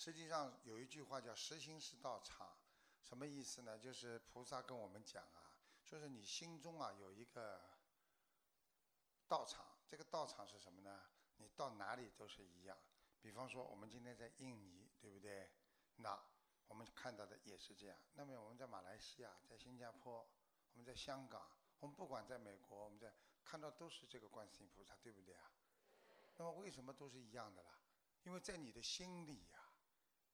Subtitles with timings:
[0.00, 2.56] 实际上有一句话叫“实心是道场”，
[3.04, 3.78] 什么意思呢？
[3.78, 5.52] 就是菩萨跟我们讲啊，
[5.84, 7.60] 就是你心中啊有一个
[9.28, 11.02] 道场，这个道场是什么呢？
[11.36, 12.78] 你到哪里都是一样。
[13.20, 15.50] 比方说，我们今天在印尼，对不对？
[15.96, 16.18] 那
[16.68, 17.98] 我们看到的也是这样。
[18.14, 20.26] 那么我们在马来西亚、在新加坡、
[20.72, 21.46] 我们在香港，
[21.78, 23.12] 我们不管在美国，我们在
[23.44, 25.52] 看到都是这个观世音菩萨，对不对啊？
[26.38, 27.72] 那么为什么都是一样的啦？
[28.22, 29.59] 因为在你的心里呀，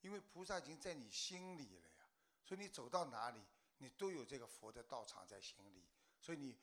[0.07, 2.07] 因为菩萨已经在你心里了呀，
[2.45, 3.45] 所以你走到哪里，
[3.79, 5.85] 你都有这个佛的道场在心里，
[6.21, 6.57] 所以你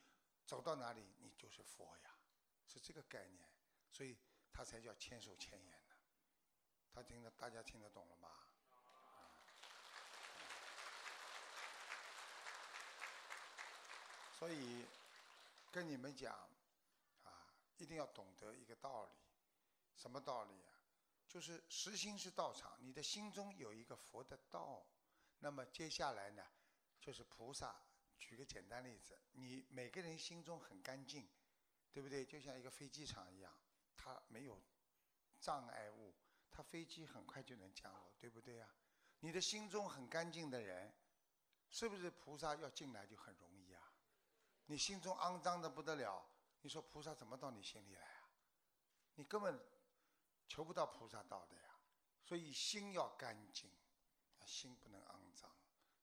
[0.45, 2.09] 走到哪里，你就是佛呀，
[2.65, 3.45] 是这个概念，
[3.91, 4.17] 所以
[4.53, 5.95] 他才叫千手千眼呢。
[6.93, 8.29] 他听得大家听得懂了吗？
[14.39, 14.85] 所以
[15.69, 16.33] 跟你们讲
[17.25, 19.11] 啊，一定要懂得一个道理。
[19.97, 20.72] 什么道理啊？
[21.33, 24.85] 就是实心是道场，你的心中有一个佛的道，
[25.39, 26.45] 那么接下来呢，
[27.01, 27.75] 就是菩萨。
[28.19, 31.27] 举个简单例子，你每个人心中很干净，
[31.91, 32.23] 对不对？
[32.23, 33.51] 就像一个飞机场一样，
[33.97, 34.61] 它没有
[35.39, 36.13] 障碍物，
[36.51, 38.69] 它飞机很快就能降落，对不对呀？
[39.21, 40.93] 你的心中很干净的人，
[41.67, 43.91] 是不是菩萨要进来就很容易啊？
[44.67, 46.23] 你心中肮脏的不得了，
[46.61, 48.29] 你说菩萨怎么到你心里来啊？
[49.15, 49.72] 你根本。
[50.47, 51.79] 求不到菩萨道的呀，
[52.23, 53.71] 所以心要干净，
[54.45, 55.49] 心不能肮脏。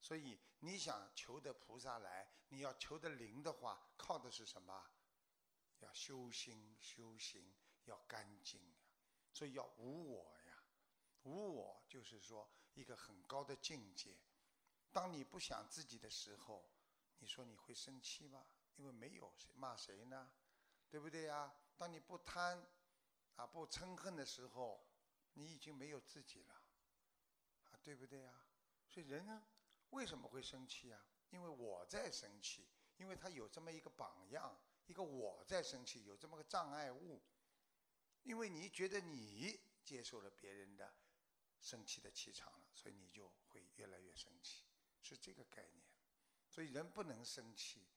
[0.01, 4.85] 所以你想求得菩萨来，你要求得灵的话，靠的是什么？
[5.79, 7.53] 要修心修行，
[7.85, 8.79] 要干净呀。
[9.31, 10.63] 所以要无我呀，
[11.23, 14.17] 无我就是说一个很高的境界。
[14.91, 16.69] 当你不想自己的时候，
[17.19, 18.45] 你说你会生气吗？
[18.75, 20.31] 因为没有谁骂谁呢，
[20.89, 21.53] 对不对呀？
[21.77, 22.67] 当你不贪。
[23.35, 24.85] 啊，不嗔恨的时候，
[25.33, 26.53] 你已经没有自己了，
[27.71, 28.33] 啊，对不对呀？
[28.87, 29.43] 所以人呢，
[29.91, 31.05] 为什么会生气啊？
[31.29, 37.21] 因为我在生气，因为他有这么一个榜样，一个我在生气，有这么个障碍物。
[38.23, 40.93] 因为你觉得你接受了别人的
[41.59, 44.65] 生气的气场了，所以你就会越来越生气，
[45.01, 45.83] 是这个概念。
[46.47, 47.87] 所以人不能生气，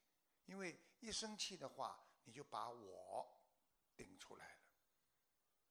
[0.47, 3.42] 因为一生气的话，你就把我
[3.97, 4.53] 顶出来。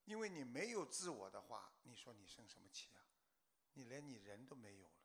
[0.06, 3.02] 因为你没有自我的话，你说你生什么气啊？
[3.74, 4.96] 你连你人都没有了，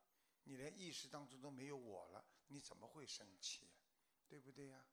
[0.45, 3.71] 你连意识当中都没有我了，你怎么会生气？
[4.27, 4.85] 对不对呀？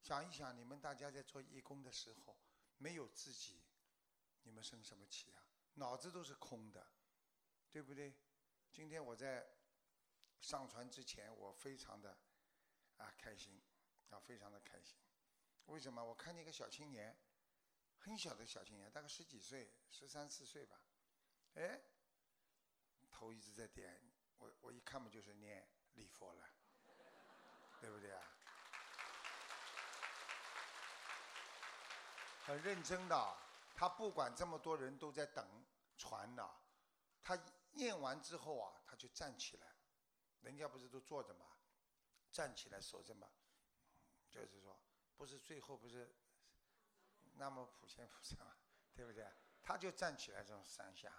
[0.00, 2.38] 想一想，你们大家在做义工的时候，
[2.78, 3.60] 没有自己，
[4.42, 5.44] 你们生什么气啊？
[5.74, 6.86] 脑子都是空的，
[7.70, 8.14] 对不对？
[8.70, 9.46] 今天我在
[10.40, 12.16] 上传之前，我非常的
[12.96, 13.60] 啊开心，
[14.08, 14.96] 啊非常的开心。
[15.66, 16.02] 为什么？
[16.02, 17.14] 我看见一个小青年。
[18.00, 20.80] 很小的小青年，大概十几岁，十三四岁吧。
[21.54, 21.80] 哎，
[23.10, 24.00] 头一直在点，
[24.38, 26.48] 我我一看嘛就是念礼佛了，
[27.78, 28.22] 对不对啊？
[32.46, 33.36] 很认真的，
[33.74, 35.46] 他不管这么多人都在等
[35.98, 36.50] 传呢，
[37.22, 37.38] 他
[37.72, 39.76] 念完之后啊，他就站起来，
[40.40, 41.46] 人家不是都坐着嘛，
[42.32, 43.30] 站起来守着嘛，
[44.30, 44.80] 就是说，
[45.16, 46.10] 不是最后不是。
[47.40, 48.36] 那么普贤菩萨，
[48.92, 49.26] 对不对？
[49.62, 51.10] 他就站起来这种三下，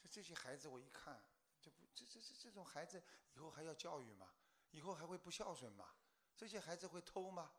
[0.00, 1.22] 这这些孩子我一看，
[1.60, 3.02] 就不这这这这种孩子
[3.34, 4.32] 以后还要教育吗？
[4.70, 5.94] 以后还会不孝顺吗？
[6.34, 7.52] 这些孩子会偷吗？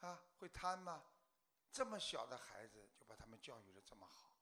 [0.00, 1.04] 啊，会贪吗？
[1.70, 4.32] 这么小的孩子就把他们教育的这么好，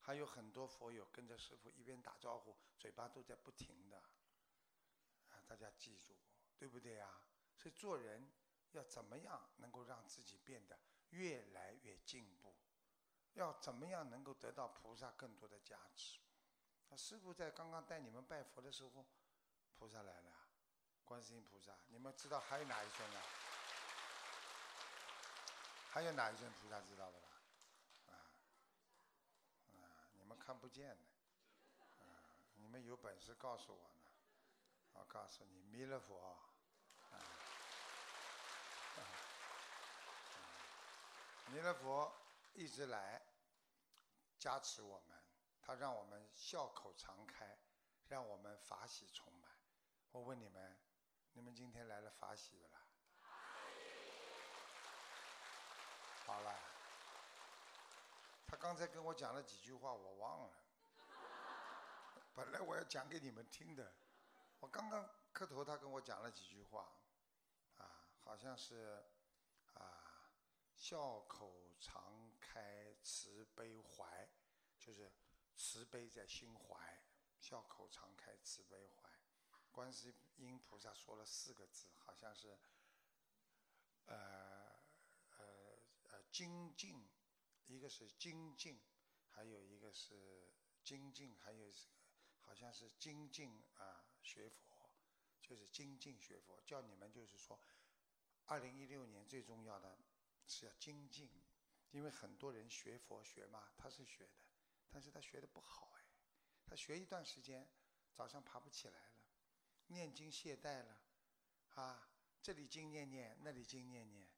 [0.00, 3.98] 还有很多佛友跟着师傅一边打招呼，嘴巴都在不停的，
[5.28, 6.16] 啊，大家记住，
[6.56, 7.20] 对不对呀？
[7.58, 8.32] 所以做人
[8.70, 10.78] 要怎么样能够让自己变得？
[11.10, 12.54] 越来越进步，
[13.34, 16.18] 要怎么样能够得到菩萨更多的加持？
[16.88, 19.04] 那师傅在刚刚带你们拜佛的时候，
[19.78, 20.32] 菩萨来了，
[21.04, 23.20] 观世音菩萨，你们知道还有哪一尊呢？
[25.90, 27.28] 还有哪一尊菩萨知道的吧？
[28.06, 28.12] 啊，
[29.74, 30.96] 啊，你们看不见的，
[32.04, 32.04] 啊，
[32.56, 34.00] 你们有本事告诉我呢，
[34.92, 36.38] 我告诉你，弥勒佛，
[41.52, 42.12] 弥勒佛
[42.54, 43.20] 一直来
[44.38, 45.18] 加持我们，
[45.60, 47.58] 他让我们笑口常开，
[48.06, 49.50] 让我们法喜充满。
[50.12, 50.78] 我问你们，
[51.32, 52.80] 你们今天来了法喜不啦？
[56.24, 56.54] 好了，
[58.46, 60.50] 他刚才跟我讲了几句话，我忘了。
[62.32, 63.92] 本来我要讲给你们听的，
[64.60, 66.92] 我刚刚磕头，他跟我讲了几句话，
[67.78, 67.90] 啊，
[68.22, 69.04] 好像是。
[70.80, 74.26] 笑口常开，慈悲怀，
[74.78, 75.12] 就是
[75.54, 77.02] 慈悲在心怀，
[77.38, 79.10] 笑口常开，慈悲怀。
[79.70, 82.58] 观世音菩萨说了四个字，好像是，
[84.06, 84.80] 呃
[85.36, 87.06] 呃呃精进，
[87.66, 88.80] 一个是精进，
[89.28, 90.50] 还有一个是
[90.82, 91.88] 精进，还有是
[92.38, 94.90] 好像是精进啊学佛，
[95.42, 97.60] 就是精进学佛，叫你们就是说，
[98.46, 99.98] 二零一六年最重要的
[100.50, 101.30] 是要精进，
[101.92, 104.32] 因为很多人学佛学嘛，他是学的，
[104.90, 106.04] 但是他学的不好哎，
[106.66, 107.68] 他学一段时间，
[108.12, 109.12] 早上爬不起来了。
[109.86, 111.00] 念经懈怠了，
[111.74, 112.10] 啊，
[112.42, 114.28] 这里经念念，那里经念念，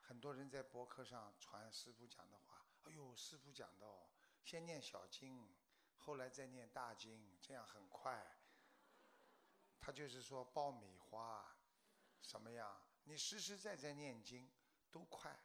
[0.00, 4.08] 很多人在博客上传师傅讲的话，哎呦，师傅讲的哦，
[4.44, 5.54] 先念小经，
[5.96, 8.38] 后来再念大经，这样很快。
[9.80, 11.56] 他就是说爆米花，
[12.20, 12.80] 什么样？
[13.04, 14.48] 你实实在在念经
[14.92, 15.36] 都快，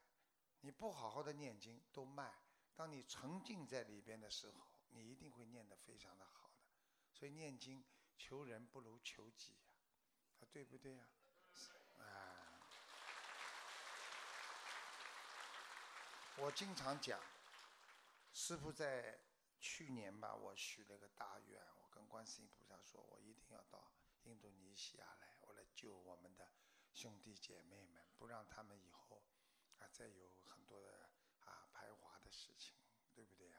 [0.61, 2.33] 你不好好的念经都慢。
[2.75, 4.53] 当你沉浸在里边的时候，
[4.89, 6.65] 你一定会念得非常的好的。
[7.13, 7.83] 所以念经。
[8.19, 9.69] 求人不如求己呀，
[10.41, 11.07] 啊，对不对呀？
[11.99, 12.01] 啊，
[16.37, 17.21] 我经常讲，
[18.33, 19.19] 师傅在
[19.59, 23.91] 去年吧，我许了个大愿，我跟观世音菩萨说，我一定要到
[24.23, 26.49] 印度尼西亚来，我来救我们的
[26.91, 29.21] 兄弟姐妹们，不让他们以后
[29.79, 31.09] 啊再有很多的
[31.45, 32.75] 啊排华的事情，
[33.13, 33.57] 对不对呀？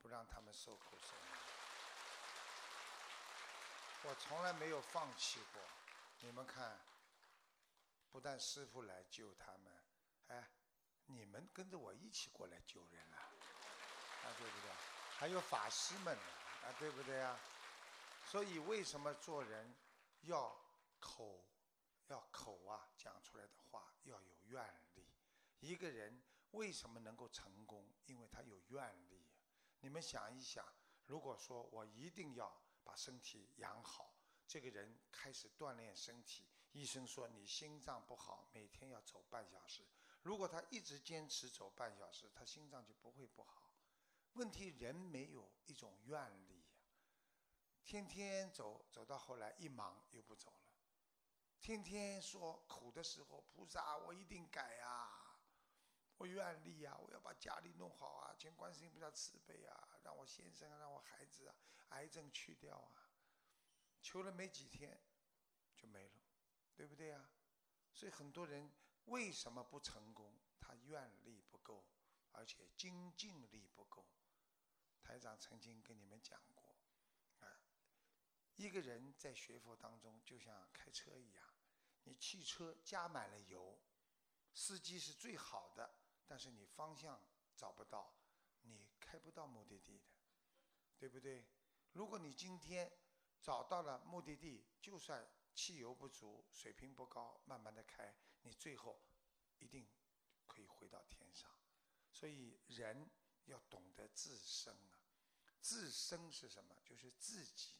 [0.00, 1.38] 不让他们受苦受难。
[4.04, 5.62] 我从来没有放弃过，
[6.20, 6.78] 你们看，
[8.10, 9.82] 不但师傅来救他们，
[10.28, 10.50] 哎，
[11.06, 13.30] 你们跟着我一起过来救人了，啊，
[14.38, 14.70] 对不对？
[15.16, 17.38] 还有法师们，啊，对不对啊？
[18.26, 19.74] 所以为什么做人
[20.22, 20.54] 要
[21.00, 21.42] 口
[22.08, 24.83] 要口啊，讲出来的话要有愿？
[25.64, 27.86] 一个人为什么能够成功？
[28.06, 29.24] 因为他有愿力。
[29.80, 30.64] 你们想一想，
[31.06, 32.60] 如果说我一定要。
[32.86, 34.14] 把身体养好，
[34.46, 36.46] 这个人开始锻炼身体。
[36.72, 39.86] 医生说你心脏不好，每天要走半小时。
[40.20, 43.72] 如果他一直坚持走半小时，他心脏就不会不好。
[44.34, 46.62] 问题人没有一种愿力，
[47.86, 50.74] 天天走走到后来一忙又不走了，
[51.62, 55.23] 天天说苦的时候，菩萨我一定改呀，
[56.16, 61.54] 我愿力呀，我要把家里弄好啊，请观世音菩萨慈悲啊，让我先生让我孩子啊。
[61.90, 63.10] 癌症去掉啊，
[64.00, 65.00] 求了没几天
[65.76, 66.22] 就没了，
[66.74, 67.30] 对不对呀？
[67.92, 68.72] 所以很多人
[69.04, 70.34] 为什么不成功？
[70.58, 71.84] 他愿力不够，
[72.32, 74.06] 而且精进力不够。
[75.02, 76.74] 台长曾经跟你们讲过，
[77.40, 77.60] 啊，
[78.56, 81.44] 一个人在学佛当中就像开车一样，
[82.04, 83.78] 你汽车加满了油，
[84.54, 85.94] 司机是最好的，
[86.26, 87.20] 但是你方向
[87.56, 88.14] 找不到，
[88.62, 90.04] 你开不到目的地的，
[90.98, 91.46] 对不对？
[91.92, 92.90] 如果你今天
[93.40, 99.00] 找到了目的地，就算汽油不足、水平不高，慢慢的开，你最后
[99.58, 99.86] 一定
[100.46, 101.50] 可以回到天上。
[102.10, 103.10] 所以人
[103.44, 105.00] 要懂得自身啊，
[105.60, 106.80] 自身是什么？
[106.84, 107.74] 就是自己。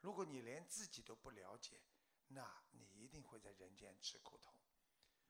[0.00, 1.80] 如果你连自己都不了解，
[2.28, 4.52] 那你一定会在人间吃苦头。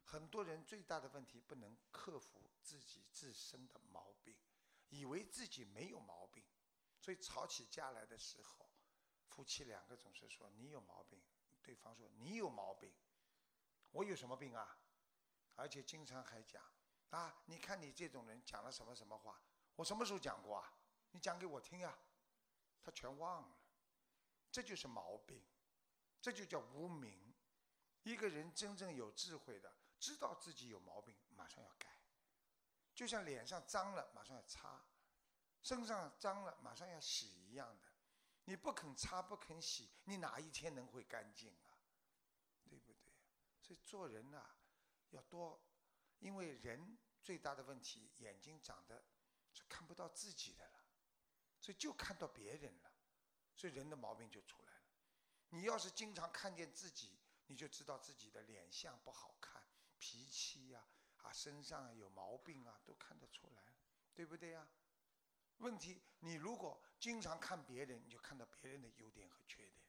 [0.04, 4.36] 很多人最大的问题不能克服自己自身的毛病，
[4.88, 6.44] 以为自己没有毛病。
[7.00, 8.70] 所以吵起架来的时候，
[9.28, 11.20] 夫妻两个总是说你有毛病，
[11.62, 12.92] 对方说你有毛病，
[13.90, 14.78] 我有什么病啊？
[15.56, 16.62] 而且经常还讲
[17.10, 19.40] 啊，你看你这种人讲了什么什么话，
[19.76, 20.72] 我什么时候讲过啊？
[21.10, 21.98] 你讲给我听呀，
[22.82, 23.58] 他全忘了，
[24.50, 25.42] 这就是毛病，
[26.20, 27.34] 这就叫无名。
[28.04, 31.96] 一个人真正有智慧的，知道自己有毛病，马上要改，
[32.92, 34.84] 就像脸上脏了，马上要擦。
[35.62, 37.86] 身上脏了，马上要洗一样的，
[38.46, 41.78] 你不肯擦不肯洗，你哪一天能会干净啊？
[42.68, 42.96] 对不对？
[43.60, 44.44] 所以做人呐，
[45.10, 45.62] 要多，
[46.18, 49.04] 因为人最大的问题，眼睛长得
[49.52, 50.84] 是看不到自己的了，
[51.60, 52.92] 所以就看到别人了，
[53.54, 54.82] 所以人的毛病就出来了。
[55.50, 59.61] 你要是经常看见自己，你就知道自己的脸相不好看，
[60.04, 60.84] 脾气呀
[61.18, 63.62] 啊身上有毛病啊都看得出来，
[64.12, 64.68] 对不对呀？
[65.58, 69.86] 问题，你如果经常看别人，你就看到别人的优点和缺点，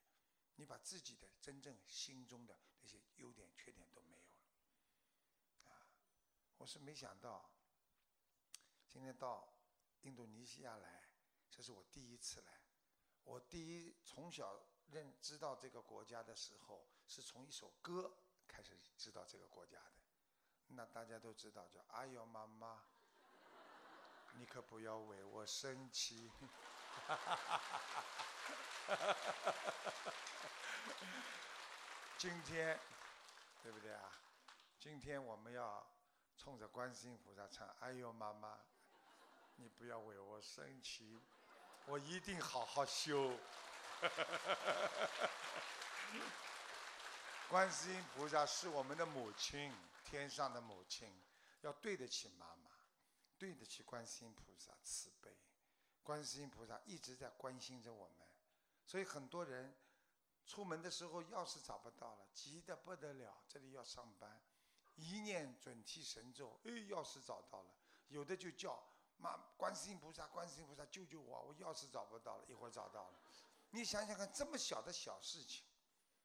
[0.58, 5.72] 你把自己的真正心中的那些优点、缺点都没有了。
[5.72, 5.90] 啊，
[6.58, 7.50] 我是没想到，
[8.88, 9.52] 今天到
[10.02, 11.10] 印度尼西亚来，
[11.50, 12.62] 这是我第一次来。
[13.24, 18.16] 我第一从小认知道这个国家的时候，是从一首歌
[18.48, 20.03] 开始知道这个国家的。
[20.70, 22.76] 那大家都知道，叫《哎呦妈妈》。
[24.36, 26.32] 你可不要为我生气。
[32.18, 32.80] 今天，
[33.62, 34.10] 对不对啊？
[34.80, 35.86] 今天我们要
[36.36, 38.58] 冲着观世音菩萨唱：“哎呦，妈妈，
[39.58, 41.22] 你不要为我生气，
[41.86, 43.38] 我一定好好修。
[47.50, 49.72] ”观世音菩萨是我们的母亲，
[50.14, 51.12] 天上的母亲，
[51.62, 52.70] 要对得起妈妈，
[53.36, 55.36] 对得起观世音菩萨慈悲。
[56.04, 58.28] 观世音菩萨一直在关心着我们，
[58.86, 59.76] 所以很多人
[60.46, 63.42] 出门的时候钥匙找不到了，急得不得了。
[63.48, 64.40] 这里要上班，
[64.98, 67.74] 一念准提神咒，哎，钥匙找到了。
[68.10, 68.84] 有的就叫
[69.18, 73.20] 妈，观世音菩萨，观世音菩萨救救我，我钥匙找不到了，一会儿找到了。
[73.72, 75.66] 你想想看，这么小的小事情，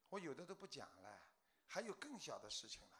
[0.09, 1.19] 我有的都不讲了，
[1.65, 2.98] 还有更小的事情了，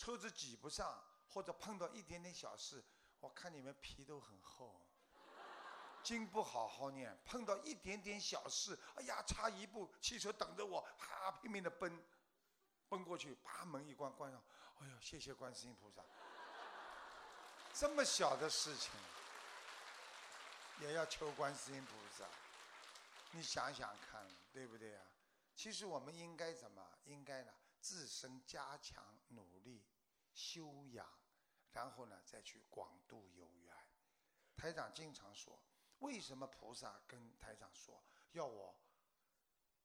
[0.00, 2.82] 车子挤不上，或者碰到一点点小事，
[3.18, 4.80] 我看你们皮都很厚。
[6.02, 12.02] 经不好好念，碰到一点点小事，哎呀，差一步，汽车等着我，啪，拼命的奔，
[12.88, 14.42] 奔过去，把门一关，关上，
[14.78, 16.02] 哎呦，谢谢观世音菩萨。
[17.74, 18.90] 这么小的事情，
[20.80, 22.24] 也要求观世音菩萨，
[23.32, 25.00] 你想想看，对不对呀？
[25.54, 26.82] 其实我们应该怎么？
[27.04, 27.52] 应该呢，
[27.82, 29.84] 自身加强努力
[30.40, 31.06] 修养，
[31.72, 33.76] 然后呢，再去广度有缘。
[34.56, 35.60] 台长经常说。
[36.00, 38.74] 为什么菩萨跟台长说要我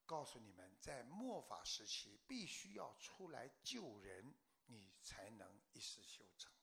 [0.05, 4.33] 告诉你们，在末法时期必须要出来救人，
[4.67, 6.53] 你才能一世修成？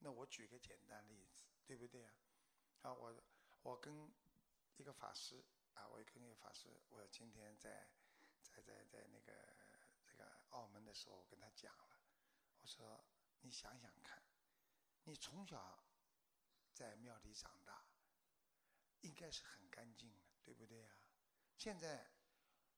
[0.00, 2.12] 那我举个简单例子，对不对啊？
[2.82, 3.24] 啊，我
[3.62, 4.12] 我跟
[4.76, 7.88] 一个法师啊，我跟一个法师，我今天在
[8.42, 9.32] 在在在那个
[10.04, 11.96] 这个澳门的时候，我跟他讲了，
[12.60, 13.02] 我说
[13.42, 14.22] 你想想看，
[15.04, 15.84] 你从小
[16.72, 17.84] 在庙里长大。
[19.02, 20.94] 应该是很干净的，对不对呀？
[21.56, 22.08] 现在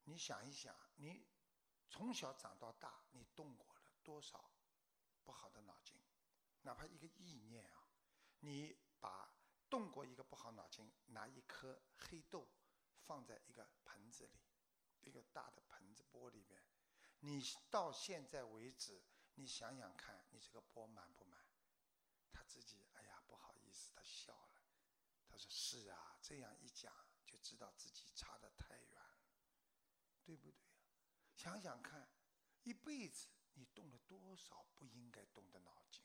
[0.04, 1.26] 你想一想，你
[1.90, 4.50] 从小长到大，你动过了多少
[5.22, 6.02] 不好的脑筋？
[6.62, 7.86] 哪怕一个意念啊，
[8.40, 9.30] 你把
[9.68, 12.48] 动过一个不好脑筋，拿一颗黑豆
[12.96, 14.40] 放在一个盆子里，
[15.02, 16.64] 一个大的盆子钵里面，
[17.20, 21.40] 你到现在为止，你想想看，你这个钵满不满？
[22.32, 24.62] 他自己哎呀，不好意思，他笑了。
[25.28, 26.92] 他说：“是啊，这样一讲
[27.26, 29.18] 就知道自己差得太远了，
[30.24, 30.58] 对不对呀？
[31.34, 32.08] 想想看，
[32.62, 36.04] 一辈子你动了多少不应该动的脑筋，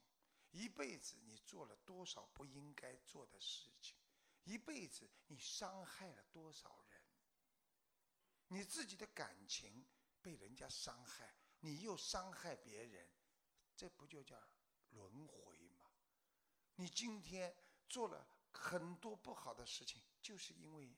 [0.51, 3.95] 一辈子你做了多少不应该做的事情，
[4.43, 7.01] 一辈子你伤害了多少人，
[8.48, 9.86] 你自己的感情
[10.21, 13.07] 被人家伤害，你又伤害别人，
[13.79, 14.38] 这不就叫
[14.89, 15.86] 轮回吗？
[16.75, 17.55] 你今天
[17.88, 20.91] 做了。”很多不好的事情，就是因为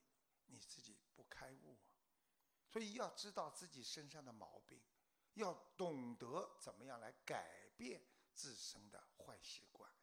[0.46, 1.78] 你自己不开悟，
[2.72, 4.82] 所以要知道自己身上的毛病，
[5.34, 8.02] 要懂得怎么样来改变
[8.34, 9.94] 自身的坏习惯，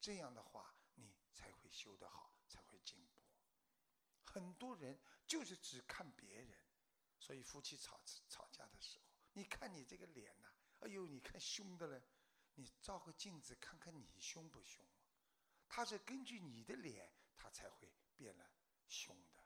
[0.00, 3.22] 这样的话你才会修得好，才会进步。
[4.24, 6.58] 很多人就是只看别人，
[7.20, 10.48] 所以夫妻吵吵架的时候，你看你这个脸呐，
[10.80, 12.02] 哎呦，你看凶的嘞，
[12.56, 14.84] 你照个镜子看看你凶不凶。
[15.68, 18.50] 他是根据你的脸，他才会变了
[18.86, 19.42] 凶的。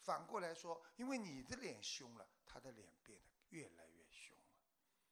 [0.00, 4.44] 反过来说，因为你的脸凶了，他的脸变得越来越凶了。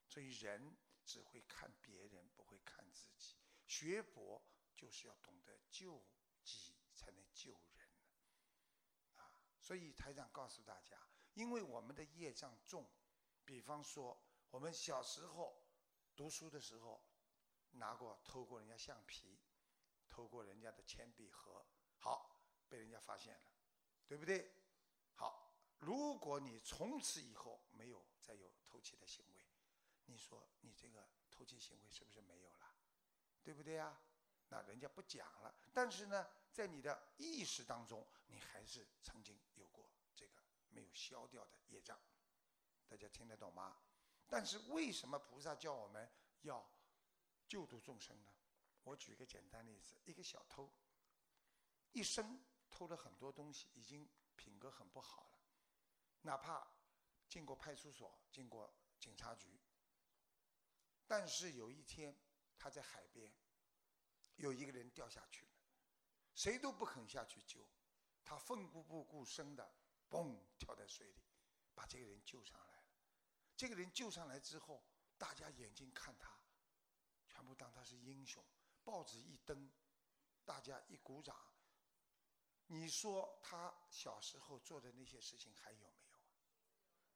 [0.07, 0.75] 所以人
[1.05, 3.35] 只会看别人，不会看自己。
[3.65, 4.41] 学佛
[4.75, 6.03] 就是要懂得救
[6.43, 7.87] 己，才能救人。
[9.15, 10.99] 啊，所以台长告诉大家，
[11.33, 12.87] 因为我们的业障重，
[13.43, 14.21] 比方说
[14.51, 15.63] 我们小时候
[16.15, 17.03] 读书的时候，
[17.73, 19.39] 拿过偷过人家橡皮。
[20.09, 21.65] 偷过人家的铅笔盒，
[21.97, 22.39] 好，
[22.69, 23.41] 被人家发现了，
[24.05, 24.53] 对不对？
[25.15, 29.41] 好，如果你从此以后没有再有偷窃的行为，
[30.05, 32.75] 你说你这个偷窃行为是不是没有了？
[33.41, 33.99] 对不对呀？
[34.49, 41.99] 那人家不讲了，但是呢，在你的意识当中，你还是曾经有过这个没有消掉的业障，
[42.87, 43.75] 大家听得懂吗？
[44.27, 46.07] 但是为什么菩萨叫我们
[46.41, 46.63] 要
[47.53, 48.33] 救度众生呢？
[48.81, 50.73] 我举个简单例子，一个小偷，
[51.91, 55.39] 一生偷了很多东西，已经品格很不好了。
[56.21, 56.67] 哪怕
[57.29, 59.61] 进过派出所，进过警察局，
[61.05, 62.19] 但是有一天
[62.57, 63.31] 他在海边，
[64.37, 65.51] 有一个人掉下去了，
[66.33, 67.69] 谁都不肯下去救，
[68.23, 69.75] 他奋不顾身的，
[70.09, 71.21] 嘣跳在水里，
[71.75, 72.87] 把这个人救上来了。
[73.55, 74.83] 这个人救上来之后，
[75.19, 76.35] 大家眼睛看他，
[77.43, 78.41] 全部当他是英雄。
[78.85, 79.69] 报纸一登，
[80.45, 81.35] 大家一鼓掌，
[82.67, 86.17] 你说他小时候做的那些事情还有没有？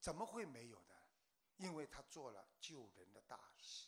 [0.01, 0.95] 怎么会没有的？
[1.55, 3.87] 因为他做了救人的大事。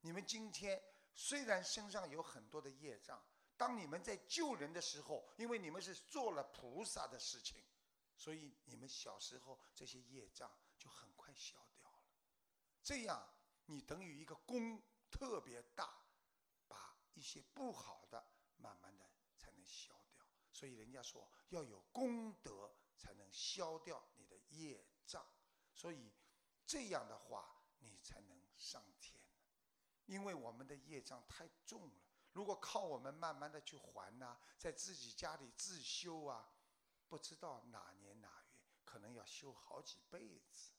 [0.00, 0.82] 你们今天
[1.14, 3.22] 虽然身上有很多的业障，
[3.58, 7.62] 当你们在救人的时候，因为你们是做了菩萨的事情，
[8.16, 11.98] 所以你们小时候这些业障就很快消掉了。
[12.82, 13.28] 这样
[13.66, 14.82] 你等于一个功
[15.18, 15.90] 特别大，
[16.68, 18.22] 把一些不好的
[18.56, 19.08] 慢慢的
[19.38, 20.24] 才能消掉。
[20.52, 25.26] 所以人家说要有功德才能消掉你的业障。
[25.74, 26.12] 所以
[26.66, 29.22] 这样的话，你才能上天。
[30.04, 36.52] 因为我们的业障太重了，如果靠我们慢慢的去还呐，在自己家里自修啊，
[37.08, 40.72] 不知道哪年哪月，可能要修好几辈子。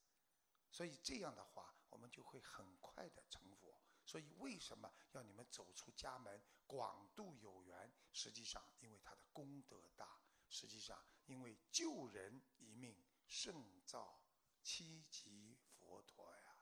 [0.71, 3.77] 所以这样的话，我们就会很快的成佛。
[4.07, 7.93] 所以为什么要你们走出家门，广度有缘？
[8.11, 10.19] 实际上，因为他的功德大。
[10.49, 12.97] 实际上，因为救人一命
[13.27, 14.19] 胜造。
[14.63, 16.57] 七级佛陀呀，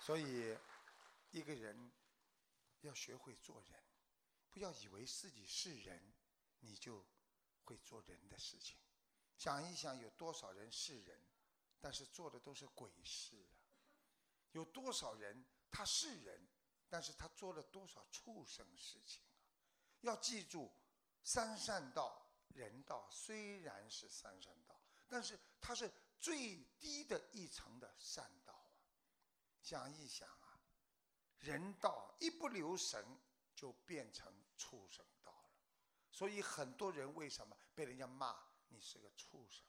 [0.00, 0.56] 所以
[1.30, 1.92] 一个人
[2.80, 3.84] 要学会做人，
[4.50, 6.14] 不要以为自己是人，
[6.60, 7.06] 你就
[7.64, 8.78] 会做人的事情。
[9.36, 11.20] 想一想，有多少人是人，
[11.80, 13.58] 但是做的都是鬼事啊？
[14.52, 16.48] 有多少人他是人，
[16.88, 19.36] 但是他做了多少畜生事情啊？
[20.00, 20.70] 要记住。
[21.26, 28.76] 三善道，人道虽然是三善道，但是它是最低的一层的善道啊。
[29.62, 30.60] 想一想啊，
[31.38, 33.18] 人道一不留神
[33.54, 35.48] 就变成畜生道了。
[36.12, 38.36] 所以很多人为什么被人家骂
[38.68, 39.64] 你是个畜生？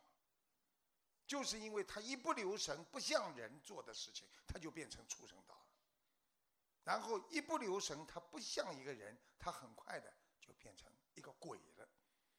[1.28, 5.68] 就是因为他一不留神，不像人做的事情，他就变成畜生道了。
[6.84, 10.92] 然后一不留神，他不像一个人，他很快的就变成。
[11.18, 11.88] 一个鬼了，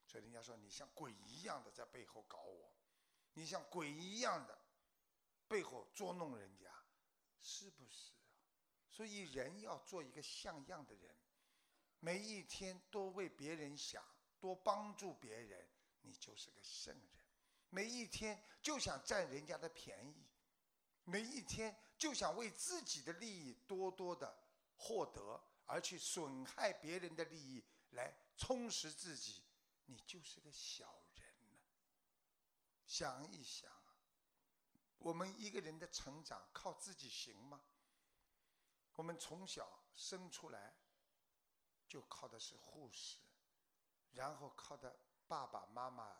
[0.05, 2.71] 所以人家说你像鬼一样的在背后搞我，
[3.33, 4.59] 你像鬼一样的
[5.49, 6.71] 背后捉弄人家，
[7.41, 8.13] 是不是？
[8.91, 11.17] 所以人要做一个像样的人，
[12.00, 14.04] 每一天多为别人想，
[14.39, 15.67] 多帮助别人，
[16.06, 17.25] 你就是个圣人。
[17.69, 20.26] 每一天就想占人家的便宜，
[21.04, 24.38] 每一天就想为自己的利益多多的
[24.76, 28.14] 获得，而去损害别人的利益来。
[28.36, 29.42] 充实自己，
[29.86, 31.58] 你就是个小人了。
[32.86, 33.71] 想一想，
[34.99, 37.62] 我们一个人的成长靠自己行吗？
[38.95, 40.76] 我们从小生出来，
[41.88, 43.19] 就靠的是护士，
[44.12, 46.17] 然后靠的爸爸妈妈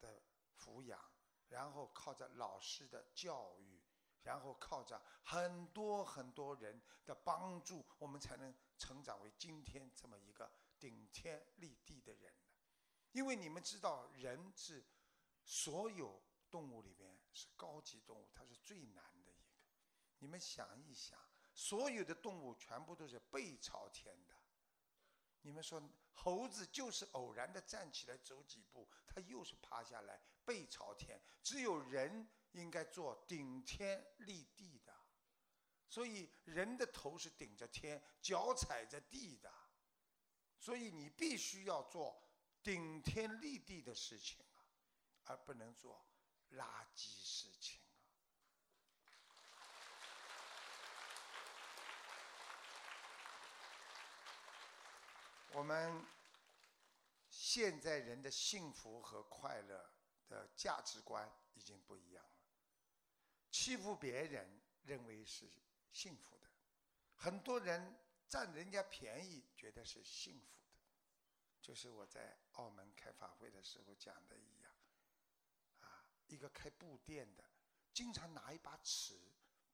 [0.00, 0.22] 的
[0.56, 1.00] 抚养，
[1.48, 3.82] 然后靠着老师的教育，
[4.22, 10.50] 然后靠着很多很多人的帮助，我们才能成长为今天这么一个。
[10.80, 12.32] 顶天立地的人
[13.10, 14.86] 因为你们知道，人是
[15.42, 19.58] 所有动物里面是高级动物，它是最难的一个。
[20.18, 21.18] 你们想一想，
[21.52, 24.36] 所有的动物全部都是背朝天的。
[25.42, 31.20] 你们说，猴子就是偶然的站起来走几步，它又是趴下来背朝天。
[31.42, 34.94] 只有人应该做顶天立地的，
[35.88, 39.52] 所以人的头是顶着天，脚踩着地的。
[40.58, 42.20] 所以你必须要做
[42.62, 44.66] 顶天立地的事情啊，
[45.24, 46.04] 而不能做
[46.50, 47.80] 垃圾事情
[49.28, 49.38] 啊。
[55.58, 56.06] 我们
[57.28, 59.90] 现在人的幸福和快乐
[60.28, 62.30] 的价值观已经不一样了。
[63.50, 65.50] 欺负别人认为是
[65.92, 66.46] 幸福的，
[67.16, 67.98] 很多人。
[68.28, 70.76] 占人家便宜，觉得是幸福的，
[71.62, 74.70] 就是我在澳门开法会的时候讲的一样。
[75.80, 77.44] 啊，一个开布店的，
[77.94, 79.18] 经常拿一把尺，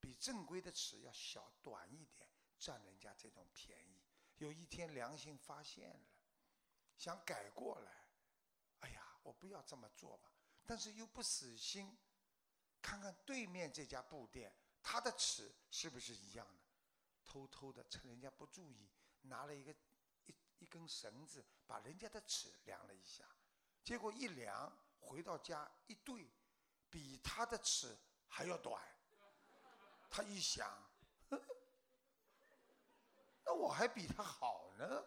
[0.01, 4.04] 比正规的尺要小短一点，占人家这种便宜。
[4.39, 6.07] 有一天良心发现了，
[6.97, 7.93] 想改过来，
[8.81, 10.33] 哎呀，我不要这么做吧，
[10.65, 11.97] 但是又不死心，
[12.83, 16.63] 看看对面这家布店，他的尺是不是一样的？
[17.25, 18.91] 偷偷的趁人家不注意，
[19.23, 19.75] 拿了一个
[20.27, 23.25] 一一根绳子，把人家的尺量了一下，
[23.83, 24.71] 结果一量
[25.01, 26.31] 回到家一对，
[26.91, 27.97] 比他的尺
[28.29, 28.83] 还要短。
[30.11, 30.84] 他一想，
[33.45, 35.05] 那我还比他好呢，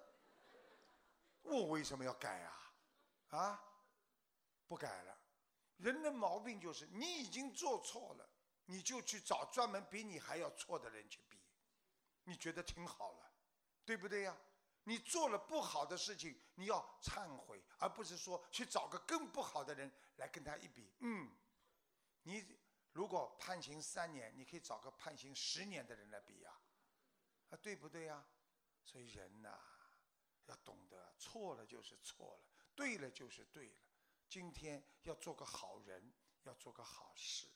[1.42, 2.74] 我为什么要改啊？
[3.30, 3.64] 啊，
[4.68, 5.18] 不改了。
[5.78, 8.30] 人的毛病就是，你已经做错了，
[8.66, 11.40] 你就去找专门比你还要错的人去比。
[12.24, 13.32] 你觉得挺好了，
[13.86, 14.38] 对不对呀？
[14.84, 20.94] 你做了不好的事情，你要忏悔，而不是说去找个更不好的人来跟他一比。
[21.00, 21.30] 嗯，
[22.24, 22.58] 你
[22.94, 26.52] 如果判刑三年，你可以找个判刑十年的人来比呀，
[27.50, 28.26] 啊对不对呀？
[28.84, 29.60] 所以人呐，
[30.46, 33.76] 要懂得错了就是错了，对了就是对了。
[34.30, 37.48] 今天要做个好人，要做个好事，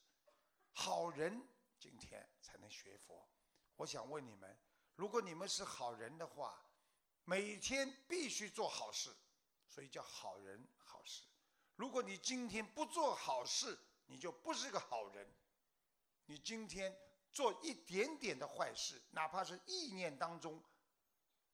[0.74, 1.42] 好人
[1.80, 3.28] 今天才能学佛。
[3.76, 4.58] 我想问你们，
[4.96, 6.66] 如果你们是好人的话，
[7.24, 9.14] 每天必须做好事，
[9.68, 11.26] 所以叫好人好事。
[11.76, 15.30] 如果你今天不做好事，你就不是个好人。
[16.26, 16.96] 你今天
[17.32, 20.64] 做一点点的坏事，哪怕是意念当中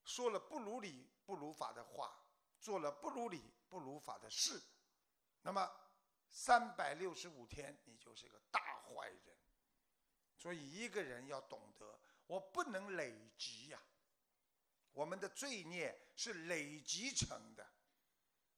[0.04, 2.18] 说了不如理不如法的话，
[2.60, 4.62] 做了不如理不如法的事。
[5.42, 5.70] 那么，
[6.30, 9.38] 三百六十五天，你就是个大坏人。
[10.36, 13.82] 所以，一个人要懂得，我不能累积呀。
[14.94, 17.68] 我们的罪孽是累积成的。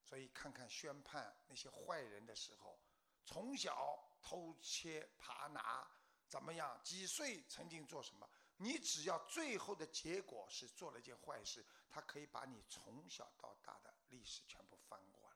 [0.03, 2.79] 所以，看看宣判那些坏人的时候，
[3.25, 5.88] 从小偷窃扒拿，
[6.29, 6.79] 怎么样？
[6.83, 8.29] 几岁曾经做什么？
[8.57, 15.35] 你只要最后的结果是做了一件坏事，他可以把你从小到大的历史全部翻过来。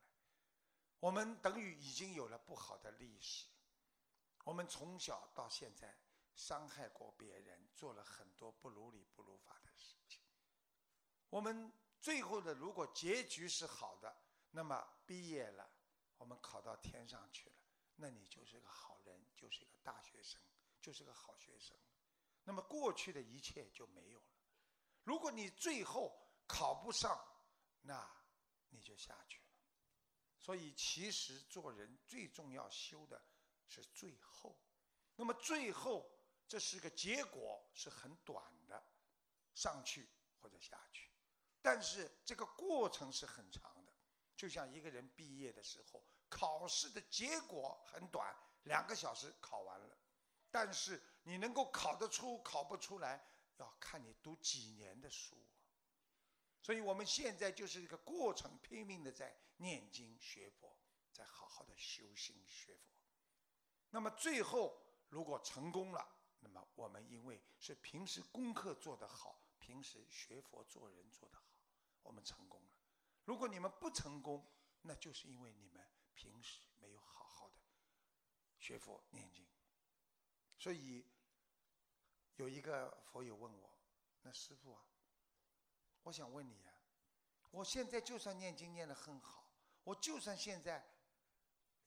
[1.00, 3.48] 我们等于已经有了不好的历史。
[4.44, 5.98] 我们从小到现在
[6.36, 10.22] 伤害过别人，做了很多不如理不如法的事情。
[11.30, 14.16] 我们最后的如果结局是好的，
[14.52, 15.70] 那么毕业了，
[16.18, 17.56] 我们考到天上去了，
[17.96, 20.42] 那你就是个好人，就是一个大学生，
[20.84, 21.76] 就是个好学生。
[22.44, 24.28] 那么过去的一切就没有了。
[25.04, 26.14] 如果你最后
[26.46, 27.18] 考不上，
[27.82, 28.08] 那
[28.68, 29.46] 你就下去了。
[30.38, 33.24] 所以，其实做人最重要修的
[33.66, 34.62] 是最后。
[35.16, 36.12] 那么最后，
[36.50, 38.86] 这是个结果，是很短的，
[39.56, 40.10] 上去
[40.42, 41.10] 或者下去。
[41.62, 43.94] 但是这个过程是很长的。
[44.36, 49.98] 就像一个人毕业的时候，考试的结果很短，两个小时考完了。
[50.54, 53.26] 但是你能够考得出，考不出来，
[53.58, 55.36] 要看你读几年的书。
[56.62, 60.78] 所以我们现在就是一个过程，拼命的在念经学佛，
[61.12, 63.02] 在好好的修心学佛。
[63.90, 66.08] 那么最后如果成功了，
[66.40, 71.44] 那么我们因为是平时功课做得好，平时学佛做人做得好，
[72.04, 72.70] 我们成功了。
[73.26, 74.48] 如果你们不成功，
[74.84, 77.58] 那就是因为你们平时没有好好的
[78.60, 79.44] 学佛念经。
[80.64, 81.06] 所以
[82.38, 83.70] 有一个佛友问我
[84.24, 84.82] ：“那师傅啊？”
[86.04, 86.74] 我想问你呀，
[87.52, 89.46] 我现在就算念经念得很好，
[89.84, 90.88] 我就算现在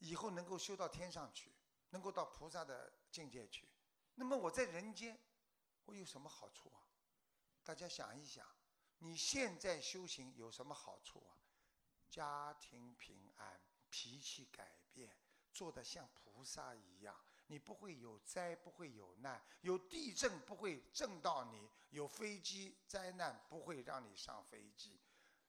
[0.00, 1.50] 以后能够修到天上去，
[1.88, 3.66] 能够到菩萨的境界去，
[4.14, 5.18] 那么我在人间，
[5.86, 6.84] 我有什么好处啊？
[7.64, 8.46] 大家想一想，
[8.98, 11.40] 你现在修行有什么好处啊？
[12.10, 13.58] 家庭平安，
[13.88, 15.16] 脾气改变，
[15.50, 17.18] 做的像菩萨一样。
[17.48, 25.00] 你不会有灾，不会有难，有地震不会震到你，有飞机灾难不会让你上飞机，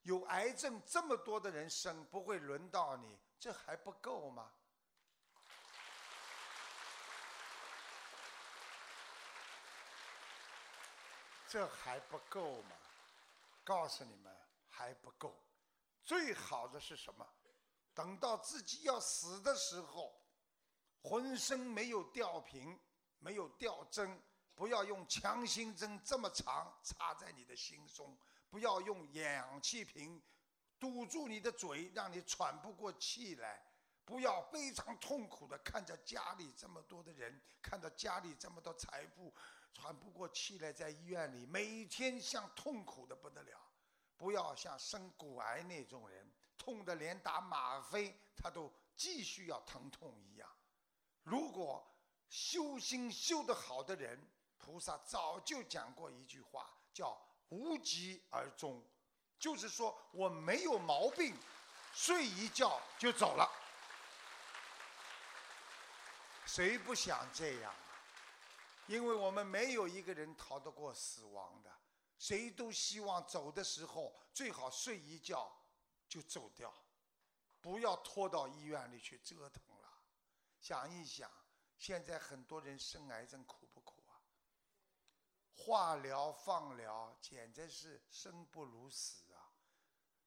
[0.04, 4.54] 有癌症这么多的人生不会轮到你，这还不够吗？
[11.48, 12.76] 这还不够吗？
[13.64, 14.38] 告诉你们
[14.70, 15.36] 还不够，
[16.04, 17.28] 最好的是什么？
[17.96, 20.17] 等到自己要死的时候。
[21.02, 22.80] 浑身没有吊瓶，
[23.20, 24.22] 没有吊针，
[24.56, 28.18] 不要用强心针这么长插在你的心中，
[28.50, 30.22] 不要用氧气瓶
[30.80, 33.62] 堵住你的嘴，让你喘不过气来，
[34.04, 39.34] 不要非常痛苦的看着家里这么多的人，看到家里这么多财富，
[39.74, 43.60] 喘不过气来，在医院里每天像痛苦的不得了，
[44.18, 50.50] 不要像生骨癌那种人，痛的连打吗啡他都继续要疼痛一样。
[51.28, 51.86] 如果
[52.30, 54.18] 修心修得好的人，
[54.58, 58.82] 菩萨早就讲过一句话，叫“无疾而终”，
[59.38, 61.36] 就是说我没有毛病，
[61.94, 63.46] 睡一觉就走了。
[66.46, 67.84] 谁不想这样啊？
[68.86, 71.70] 因为我们没有一个人逃得过死亡的，
[72.18, 75.52] 谁都希望走的时候最好睡一觉
[76.08, 76.74] 就走掉，
[77.60, 79.62] 不要拖到医院里去折腾。
[80.60, 81.32] 想一想，
[81.78, 84.22] 现在很多人生癌症苦不苦啊？
[85.56, 89.52] 化疗、放疗，简直是生不如死啊！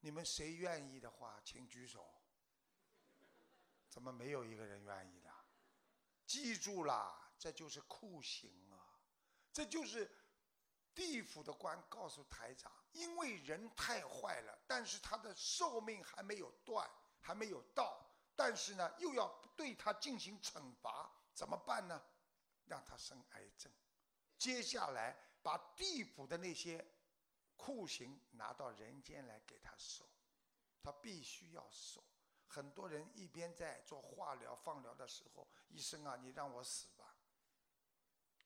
[0.01, 2.15] 你们谁愿意的话，请举手。
[3.89, 5.31] 怎么没有一个人愿意的？
[6.27, 8.99] 记住啦，这就是酷刑啊！
[9.53, 10.11] 这就是
[10.95, 16.89] 地府的官告诉台长，因为人太坏了，但是他的寿命还没有断，
[17.21, 18.01] 还没有到，
[18.43, 22.03] 但是呢，又要对他进行惩罚，怎么办呢？
[22.65, 23.71] 让他生癌症。
[24.39, 26.83] 接下来把地府的那些
[27.55, 30.09] 酷刑拿到人间来给他受，
[30.81, 32.03] 他必须要受。
[32.47, 37.15] 很多人一边在做化疗、放疗的时候，医生啊，你让我死吧，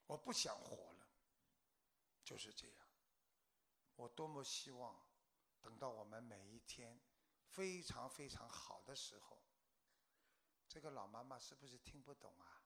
[0.06, 1.06] 我不想活了。
[2.24, 2.86] 就是这样，
[3.94, 5.00] 我多么希望
[5.62, 7.00] 等到我们每一天
[7.46, 9.40] 非常非常好的时候，
[10.74, 12.60] 这个老妈妈是不是听不懂啊？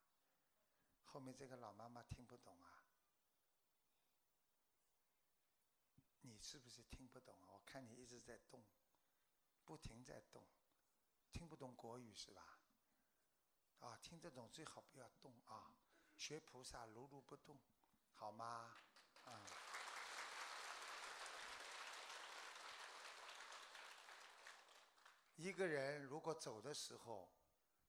[1.05, 2.83] 后面这个老妈妈听不懂啊？
[6.23, 7.44] 你是不是听不懂啊？
[7.53, 8.64] 我看你一直在动，
[9.66, 10.42] 不停在动，
[11.33, 12.59] 听不懂国语是吧？
[13.81, 15.75] 啊，听得懂最好不要动啊，
[16.16, 17.61] 学菩萨如如不动，
[18.14, 18.75] 好吗？
[19.27, 19.44] 啊，
[25.37, 27.29] 一个人如果走的时候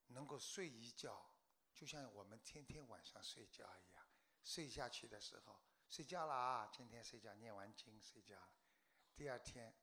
[0.09, 1.25] 能够睡一觉，
[1.73, 4.05] 就像我们天天晚上睡觉一样，
[4.43, 8.49] 睡下去的时候，睡觉了啊，今天睡觉，念完经睡觉了，
[9.15, 9.75] 第二天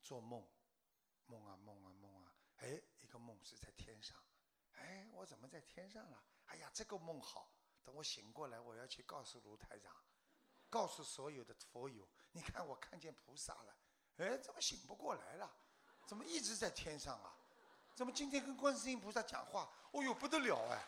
[0.00, 0.48] 做梦，
[1.26, 4.16] 梦啊梦啊梦啊，哎，一个梦是在天上，
[4.72, 6.24] 哎，我怎么在天上了？
[6.46, 7.52] 哎呀，这个梦好，
[7.84, 9.94] 等我醒过来，我要去告诉卢台长。
[10.70, 13.74] 告诉所有的佛友，你看我看见菩萨了，
[14.18, 15.50] 哎，怎么醒不过来了？
[16.06, 17.37] 怎么一直在天上啊？
[17.98, 19.68] 怎么今天跟观世音菩萨讲话？
[19.90, 20.78] 哦呦，不得了哎！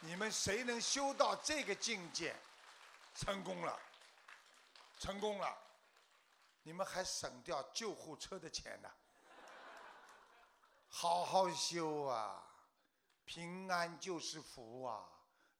[0.00, 2.34] 你们谁能修到这个境界，
[3.14, 3.78] 成功了，
[4.98, 5.54] 成功了，
[6.62, 8.90] 你们还省掉救护车的钱呢。
[10.88, 12.42] 好好修啊，
[13.26, 15.06] 平安就是福啊。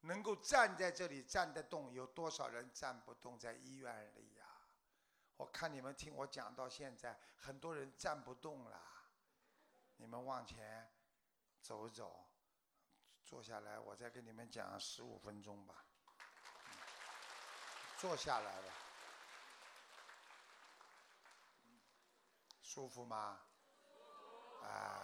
[0.01, 4.32] 能够站在这里站得动，有多少人站不动在医院里？
[5.37, 8.81] 我看你们听我讲到现在，很多人站不动了。
[9.97, 10.91] 你们往前
[11.61, 12.25] 走走，
[13.23, 15.85] 坐下来，我再跟你们讲十五分钟吧。
[17.97, 18.73] 坐下来了，
[22.61, 23.39] 舒服吗？
[24.61, 25.01] 啊，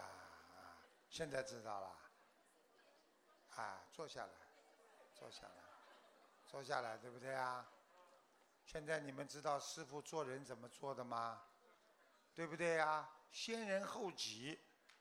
[1.10, 1.96] 现在知道了。
[3.56, 4.34] 啊，坐下来。
[5.14, 5.64] 坐下来，
[6.48, 7.66] 坐下来，对不对啊？
[8.72, 11.42] 现在你们知道师傅做人怎么做的吗？
[12.36, 13.10] 对不对呀？
[13.32, 14.60] 先人后己，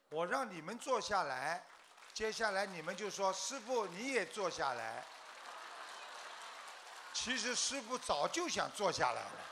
[0.09, 1.63] 我让你们坐下来，
[2.15, 5.05] 接下来你们就说师傅你也坐下来。
[7.13, 9.45] 其实师傅早就想坐下来了，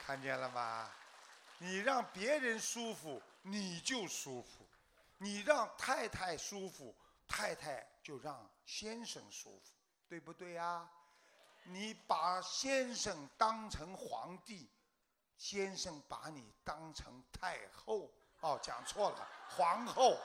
[0.00, 0.90] 看见了吗？
[1.58, 4.66] 你让别人舒服，你就舒服；
[5.18, 6.92] 你让太太舒服。
[7.28, 9.72] 太太就让先生舒服，
[10.12, 10.86] 对不对呀？
[11.64, 14.68] 你把先生当成皇帝，
[15.38, 20.18] 先生把你当成太后，哦，讲错了，皇后，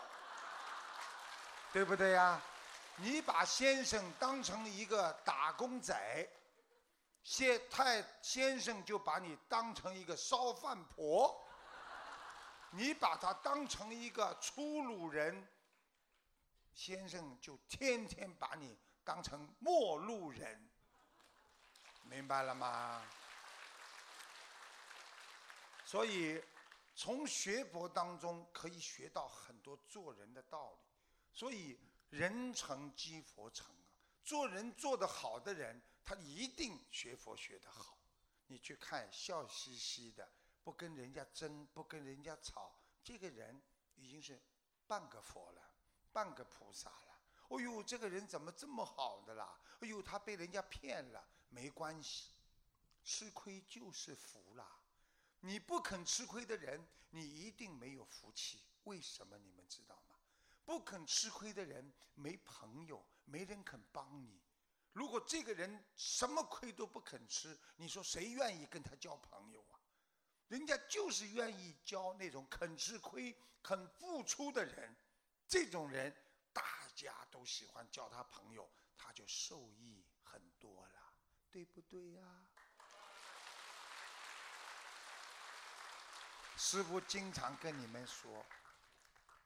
[1.71, 2.41] 对不对呀？
[2.97, 6.29] 你把先生当成一个打工仔，
[7.23, 11.33] 先太先生就把你当成一个烧饭婆，
[12.71, 15.47] 你把他当成一个粗鲁人。
[16.73, 20.69] 先生就天天把你当成陌路人，
[22.03, 23.01] 明白了吗？
[25.85, 26.43] 所以
[26.93, 30.79] 从学佛当中可以学到很多做人的道理。
[31.31, 37.97] 所以人成即佛成啊，做人做得好的人，他一定学佛学得好。
[38.47, 40.29] 你去看笑嘻嘻的，
[40.65, 43.61] 不跟人家争，不跟人家吵，这个人
[43.95, 44.37] 已经是
[44.85, 45.61] 半个佛了。
[46.11, 47.06] 半个菩萨了，
[47.49, 49.59] 哎呦，这个人怎么这么好的啦？
[49.79, 52.31] 哎呦，他被人家骗了，没关系，
[53.03, 54.79] 吃亏就是福啦。
[55.39, 58.61] 你不肯吃亏的人，你一定没有福气。
[58.83, 59.37] 为什么？
[59.37, 60.15] 你们知道吗？
[60.65, 64.41] 不肯吃亏的人没朋友，没人肯帮你。
[64.91, 69.79] 如果这个人什么亏都不肯吃，你说谁愿意跟他交朋友啊？
[70.47, 74.95] 人家就是愿意交那种肯吃亏、肯付出的人。
[75.47, 76.13] 这种人，
[76.97, 81.13] 家都喜欢交他朋友，他就受益很多了，
[81.51, 82.47] 对不对呀？
[86.57, 88.43] 师傅经常跟你们说，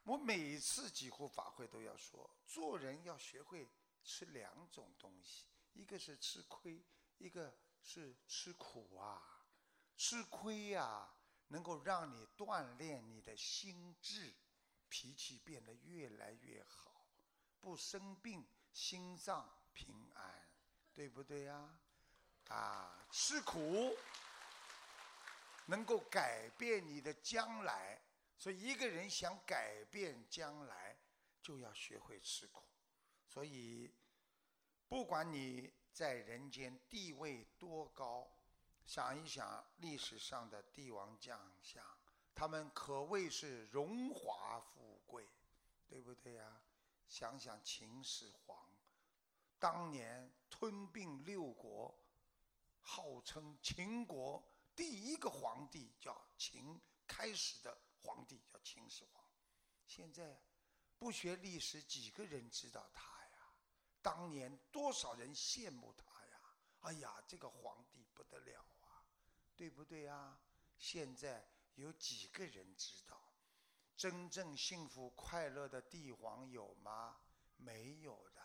[0.04, 3.70] 我每次几乎法会都要说，做人要学会
[4.02, 6.82] 吃两种东西，一个是吃亏，
[7.18, 9.22] 一个是吃苦啊。
[9.98, 11.14] 吃亏呀，
[11.50, 14.34] 能够让你锻炼你的心智。
[14.94, 16.91] 脾气变得越来越好，
[17.62, 18.44] 不生病，
[18.74, 20.48] 心脏平安，
[20.94, 21.70] 对不对呀？
[22.50, 23.96] 啊，吃苦
[25.68, 28.02] 能够改变你的将来，
[28.38, 30.98] 所以一个人想改变将来，
[31.42, 32.64] 就要学会吃苦。
[33.26, 33.90] 所以，
[34.90, 38.28] 不管你在人间地位多高，
[38.84, 41.86] 想一想历史上的帝王将相，
[42.36, 45.26] 他们可谓是荣华富贵，
[45.88, 46.62] 对不对呀？
[47.12, 48.58] 想想秦始皇，
[49.60, 51.94] 当年吞并六国。
[52.80, 54.42] 号称秦国
[54.74, 59.22] 第一个皇帝叫秦，开始的皇帝叫秦始皇。
[59.86, 60.42] 现在
[60.98, 63.54] 不学历史，几个人知道他呀？
[64.02, 66.56] 当年多少人羡慕他呀？
[66.80, 69.04] 哎呀，这个皇帝不得了啊，
[69.58, 70.40] 对不对呀？
[70.78, 71.46] 现在
[71.76, 73.22] 有几个人知道？
[74.02, 77.20] 真正幸福快乐的帝皇有吗？
[77.58, 78.42] 没有的。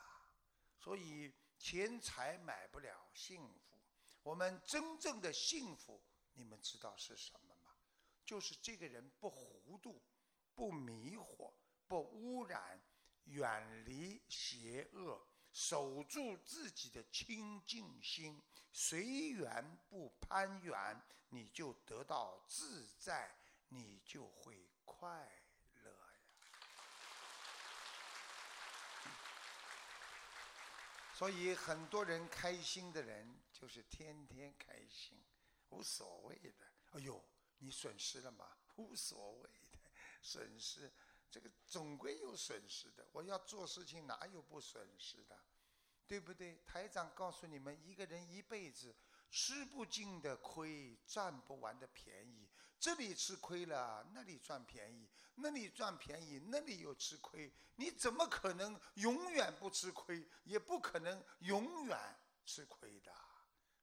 [0.78, 3.78] 所以钱财买不了幸福。
[4.22, 5.98] 我们真正的幸福，
[6.34, 7.70] 你们知道是什么吗？
[8.22, 9.98] 就是这个人不糊涂，
[10.54, 11.50] 不迷惑，
[11.88, 12.78] 不污染，
[13.24, 18.42] 远离邪恶，守住自己的清净心，
[18.72, 23.34] 随缘不攀缘，你就得到自在，
[23.68, 25.26] 你就会快。
[31.16, 35.18] 所以很多人开心的人就是天天开心，
[35.70, 36.52] 无所谓的。
[36.90, 37.24] 哎呦，
[37.56, 38.54] 你损失了吗？
[38.76, 39.78] 无所谓的，
[40.20, 40.92] 损失
[41.30, 43.08] 这个总归有损失的。
[43.12, 45.40] 我要做事情哪有不损失的，
[46.06, 46.60] 对不对？
[46.66, 48.94] 台长告诉你们，一个人一辈子
[49.30, 52.46] 吃不尽的亏，占不完的便宜。
[52.78, 57.52] 这里吃亏了，那里赚便宜；那里赚便宜，那里又吃亏。
[57.76, 60.26] 你怎么可能永远不吃亏？
[60.44, 61.98] 也不可能永远
[62.44, 63.12] 吃亏的。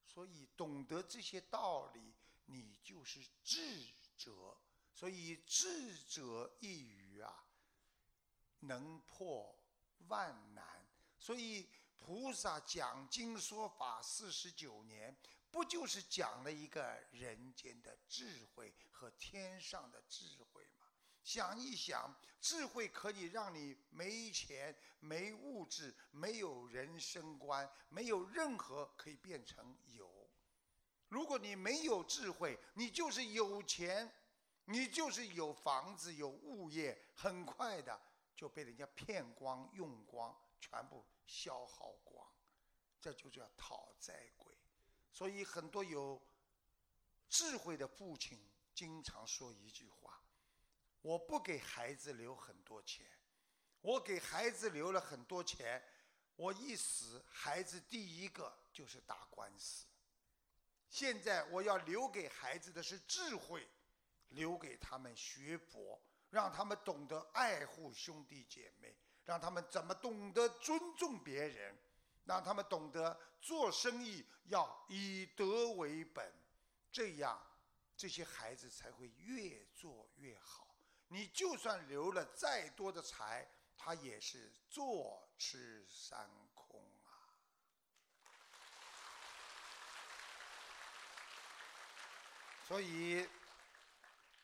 [0.05, 2.13] 所以懂得这些道理，
[2.45, 4.55] 你就是智者。
[4.93, 7.45] 所以智者一语啊，
[8.59, 9.57] 能破
[10.07, 10.87] 万难。
[11.19, 15.17] 所以菩萨讲经说法四十九年。
[15.53, 20.87] 不就是讲了一个人间的智慧和天上的智慧吗？
[21.23, 22.11] 想一想，
[22.41, 30.27] 智慧可以让你没钱、没物质、没有人生观、没有任何可以变成有。
[31.07, 34.11] 如果你没有智慧，你就是有钱，
[34.65, 38.01] 你就是有房子、有物业，很快的
[38.35, 42.27] 就被人家骗光、用光，全部消耗光，
[42.99, 44.31] 这就叫讨债。
[45.13, 46.19] 所以，很多有
[47.29, 50.19] 智慧的父亲经常说一句话
[51.03, 53.05] ：“我不给孩子留很多钱，
[53.81, 55.79] 我给孩子留了很多钱，
[56.35, 59.85] 我一死，孩子第一个就是打官司。
[60.89, 63.69] 现在我要留给孩子的是智慧，
[64.29, 71.77] 留给他们学佛，让他们懂得爱护兄弟姐妹，让他们怎么懂得尊重别人。”
[72.25, 76.33] 让他们懂得做生意要以德为本，
[76.91, 77.41] 这样
[77.95, 80.75] 这些孩子才会越做越好。
[81.07, 87.11] 你就算留了再多的财，他也是坐吃山空啊。
[92.65, 93.27] 所以，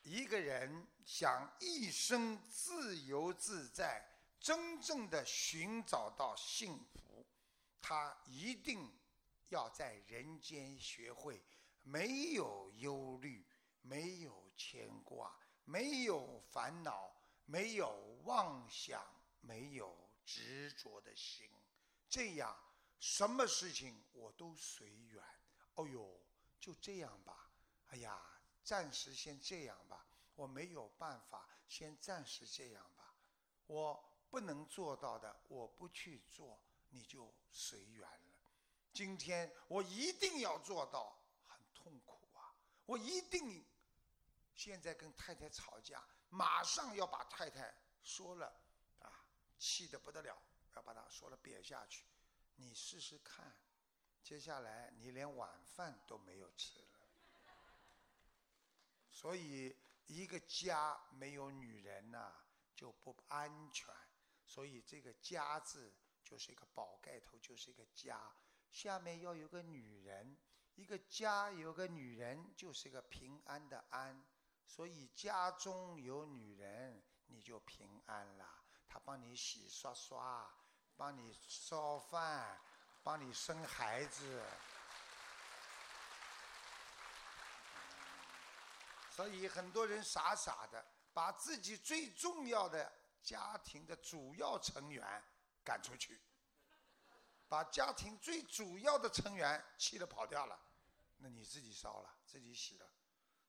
[0.03, 4.05] 一个人想一生自由自在，
[4.39, 7.08] 真正的寻找到幸福。
[7.81, 8.91] 他一定
[9.49, 11.43] 要在人间学会
[11.81, 13.45] 没有忧虑、
[13.81, 17.15] 没有牵挂、没有烦恼、
[17.45, 17.89] 没有
[18.25, 19.03] 妄想、
[19.41, 21.49] 没有执着的心，
[22.07, 22.55] 这样
[22.99, 25.23] 什么事情我都随缘。
[25.75, 26.21] 哦呦，
[26.59, 27.49] 就这样吧。
[27.87, 28.21] 哎呀，
[28.63, 30.05] 暂时先这样吧。
[30.35, 33.15] 我没有办法，先暂时这样吧。
[33.65, 36.61] 我不能做到的，我不去做。
[36.89, 38.51] 你就随缘了。
[38.91, 42.53] 今天我一定要做到，很痛苦啊！
[42.85, 43.65] 我一定
[44.55, 48.47] 现在跟太太吵架，马上要把太太说了
[48.99, 49.23] 啊，
[49.57, 50.41] 气得不得了，
[50.75, 52.05] 要把她说了贬下去。
[52.55, 53.55] 你试试看，
[54.23, 56.87] 接下来你连晚饭都没有吃了。
[59.11, 59.77] 所以
[60.07, 62.33] 一个家没有女人呐，
[62.75, 63.93] 就不安全。
[64.45, 65.93] 所以这个家字。
[66.29, 68.31] 就是一个宝盖头，就是一个家。
[68.69, 70.37] 下面要有个女人，
[70.75, 74.23] 一个家有个女人，就是一个平安的安。
[74.67, 78.45] 所以家中有女人，你就平安了。
[78.87, 80.47] 她帮你洗刷刷，
[80.95, 82.61] 帮你烧饭，
[83.01, 84.43] 帮你生孩子。
[89.09, 95.23] 所以很多人傻傻的把自己最重要的家庭的主要成员
[95.69, 96.19] 赶出去，
[97.47, 100.59] 把家庭最主要的成员气得跑掉了，
[101.17, 102.91] 那你自己烧了，自己洗了。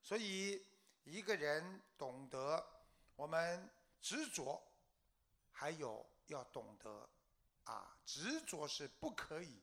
[0.03, 0.62] 所以
[1.05, 2.62] 一个人懂得
[3.16, 3.71] 我们
[4.03, 4.62] 执着，
[5.51, 7.09] 还有要懂得
[7.64, 9.62] 啊，执着是不可以，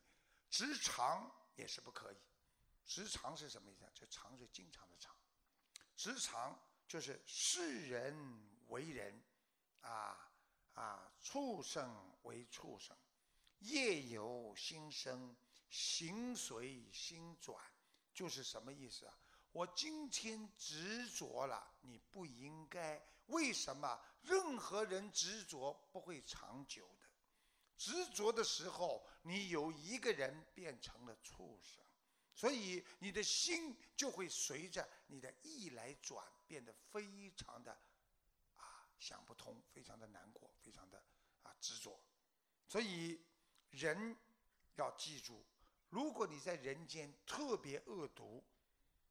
[0.49, 2.17] 执长也是不可以。
[2.87, 3.85] 执长是什么意思？
[3.93, 5.15] 这长是经常的长。
[5.95, 8.15] 职场就是世人
[8.69, 9.23] 为人，
[9.81, 10.26] 啊
[10.77, 12.95] 啊，畜生为畜生，
[13.61, 15.35] 业由心生，
[15.71, 17.59] 行随心转，
[18.13, 19.17] 就是什么意思啊？
[19.51, 23.03] 我今天执着了，你不应该。
[23.25, 23.99] 为什么？
[24.21, 27.07] 任何人执着不会长久的，
[27.75, 31.83] 执着的时候，你有一个人变成了畜生。
[32.35, 37.75] 所以你的心就会随着你的意来转，变得非常的
[38.99, 41.03] 想不通，非常的难过，非常的
[41.43, 41.99] 啊执着。
[42.67, 43.23] 所以
[43.69, 44.17] 人
[44.75, 45.45] 要记住，
[45.89, 48.43] 如果你在人间特别恶毒，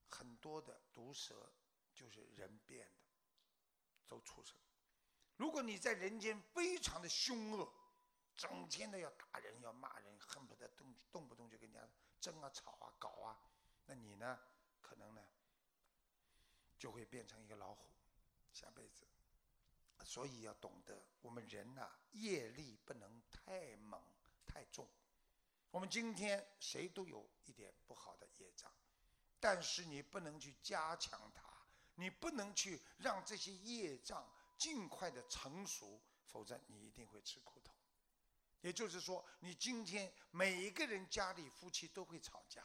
[0.08, 1.52] 很多的毒蛇
[1.94, 3.02] 就是人变的，
[4.06, 4.56] 都畜生。
[5.36, 7.72] 如果你在人间非常的凶恶，
[8.36, 11.88] 整天的要打人要骂人，恨不得动动不动就跟人家。
[12.18, 13.38] 争啊吵啊搞啊，
[13.84, 14.40] 那你呢？
[14.80, 15.22] 可能呢，
[16.78, 17.86] 就会变成一个老虎，
[18.52, 19.06] 下辈子。
[20.04, 24.00] 所以要懂得，我们人呐，业力不能太猛
[24.44, 24.88] 太重。
[25.70, 28.72] 我们今天谁都有一点不好的业障，
[29.40, 31.42] 但是你不能去加强它，
[31.96, 34.26] 你不能去让这些业障
[34.56, 37.74] 尽快的成熟，否则你一定会吃苦头。
[38.62, 42.64] 也就是说，你今天每一个人家里夫妻都会吵架，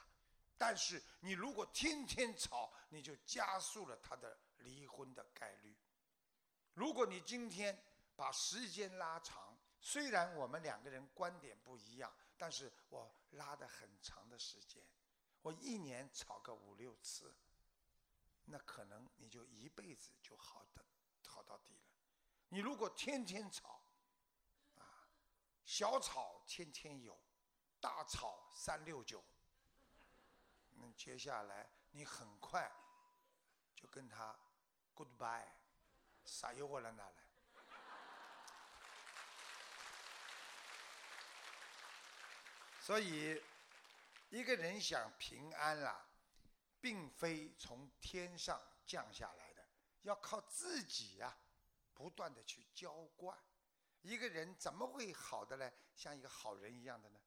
[0.57, 5.75] 但是你如果天天吵，你就加速了他的离婚的概率。
[6.73, 7.77] 如果你今天
[8.15, 14.83] 把时间拉长，虽然我们两个人观点不一样，但是我拉的很长的时间，
[15.41, 17.35] 我一年吵个五六次，
[18.45, 20.85] 那可能你就一辈子就好的
[21.27, 21.81] 好到底了。
[22.49, 23.81] 你如果天天吵，
[24.77, 25.07] 啊
[25.63, 27.19] 小吵天天有，
[27.79, 29.23] 大吵三六九。
[30.73, 32.71] 那接下来你很快
[33.75, 34.35] 就跟他
[34.95, 35.47] goodbye，
[36.25, 37.15] 撒油我了拿来。
[42.79, 43.41] 所以
[44.29, 46.07] 一个人想平安啦，
[46.79, 49.65] 并非从天上降下来的，
[50.01, 51.37] 要靠自己呀，
[51.93, 53.37] 不断的去浇灌。
[54.01, 55.71] 一个人怎么会好的呢？
[55.95, 57.19] 像一个好人一样的呢？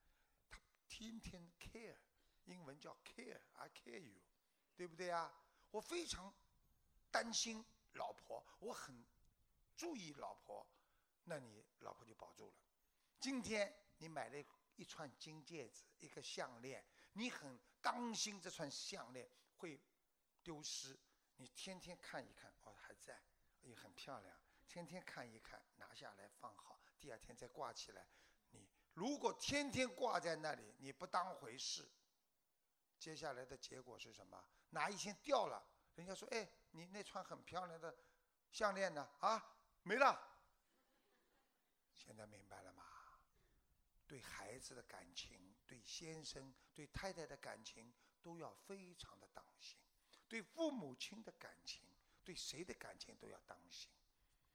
[0.50, 1.96] 他天天 care，
[2.44, 4.20] 英文叫 care，I care you，
[4.74, 5.32] 对不对啊？
[5.70, 6.34] 我非常
[7.12, 7.64] 担心
[7.94, 9.04] 老婆，我很
[9.76, 10.66] 注意老婆，
[11.24, 12.54] 那你老婆就保住了。
[13.18, 14.44] 今天你买了
[14.76, 16.84] 一串金戒指，一个项链，
[17.14, 19.80] 你很当心这串项链会
[20.42, 20.98] 丢失，
[21.36, 23.22] 你天天看一看，哦还在，
[23.62, 24.38] 也很漂亮。
[24.66, 28.06] 天天看一看，拿下来放好，第二天再挂起来。
[28.50, 31.88] 你如果天天挂在那里，你不当回事，
[32.98, 34.44] 接下来的结果是什么？
[34.70, 35.64] 哪一天掉了，
[35.94, 37.96] 人家说：“哎，你那串很漂亮的
[38.50, 39.08] 项链呢？
[39.20, 40.32] 啊，没了。”
[41.94, 42.84] 现在明白了吗？
[44.06, 49.78] 对孩子的感情，对先生、对太太的感情，都要非常的当心；
[50.28, 51.82] 对父母亲的感情，
[52.22, 53.90] 对谁的感情都要当心。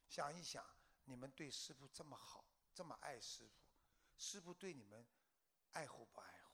[0.08, 0.64] 想一想，
[1.06, 3.54] 你们对师傅这么好，这么爱师傅，
[4.18, 5.08] 师傅对你们
[5.72, 6.52] 爱护不爱护？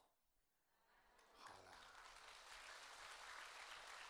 [1.33, 1.71] 好了，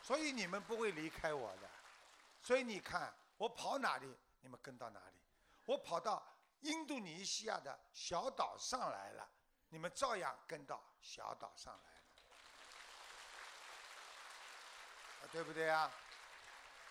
[0.05, 1.67] 所以你们不会离开我的。
[2.43, 5.15] 所以你看，我跑哪里，你们跟到哪里。
[5.65, 6.23] 我跑到
[6.59, 9.27] 印度尼西亚的小岛上来了，
[9.69, 11.89] 你们照样跟到小岛上来
[15.23, 15.91] 了，对不对啊？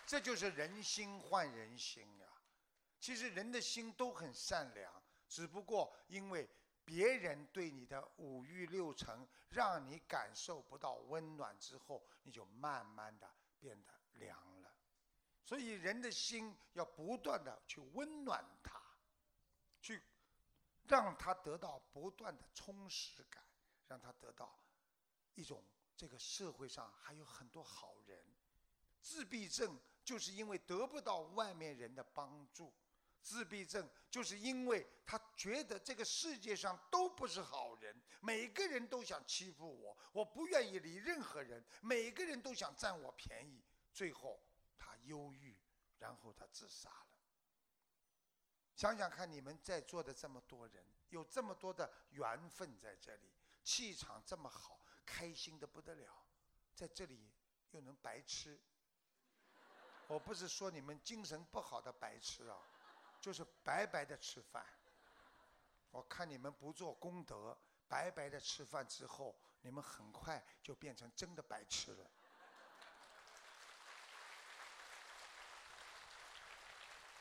[0.05, 2.27] 这就是人心换人心呀。
[2.99, 4.91] 其实人的心都很善良，
[5.29, 6.49] 只不过因为
[6.85, 13.29] 别人对你的五欲六尘，让你感受不到温暖之后，你就慢慢的
[13.59, 14.71] 变得凉了。
[15.43, 18.79] 所以人的心要不断的去温暖它，
[19.81, 20.01] 去
[20.87, 23.43] 让他得到不断的充实感，
[23.87, 24.57] 让他得到
[25.33, 25.63] 一种
[25.97, 28.23] 这个社会上还有很多好人。
[29.01, 32.73] 自闭症就是因为得不到外面人的帮助。
[33.25, 44.39] 自闭症就是因为他觉得这个世界上都不是好人，每个人都想欺负我，我不愿意理任何人，每个人都想占我便宜，最后
[44.77, 45.57] 他忧郁，
[45.97, 47.07] 然后他自杀了。
[48.75, 56.23] 想想看，你们在座的这么多人，有这么多的缘分在这里，气场这么好，开心的不得了，
[56.75, 57.31] 在这里
[57.71, 58.61] 又能白吃。
[60.07, 62.59] 我不是说你们精神不好的白痴啊。
[63.25, 64.63] 就是白白的吃饭，
[65.89, 67.57] 我看你们不做功德，
[67.87, 72.11] 白白的吃饭之后，你们很快就变成真的白痴了。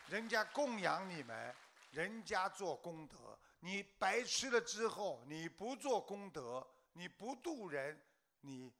[0.09, 1.57] 人家供养你们，
[1.91, 7.99] 人家做功德，你白吃了之后，你不做功德，你不渡人，
[8.43, 8.71] 你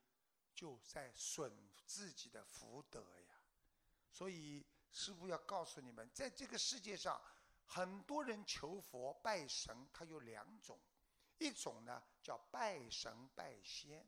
[0.55, 1.51] 就在损
[1.87, 3.41] 自己的福德呀。
[4.11, 4.63] 所以。
[4.95, 7.21] 师傅要告诉你们，在这个世界上，
[7.67, 10.79] 很多人求佛拜神，他有两种，
[11.39, 14.07] 一种呢叫拜神拜仙，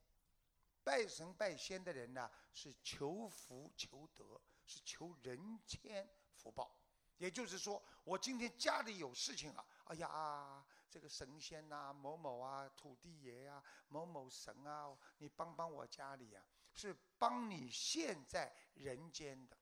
[0.85, 6.79] 拜神拜仙的人呢是求福求德，是求人间福报。
[7.17, 16.43] 也就是说，我今天家里有事情了，哎呀，这个神仙呐，某某啊，土地爷呀，某某神啊，你帮帮我家里呀，
[16.75, 19.59] 是帮你现在人间的。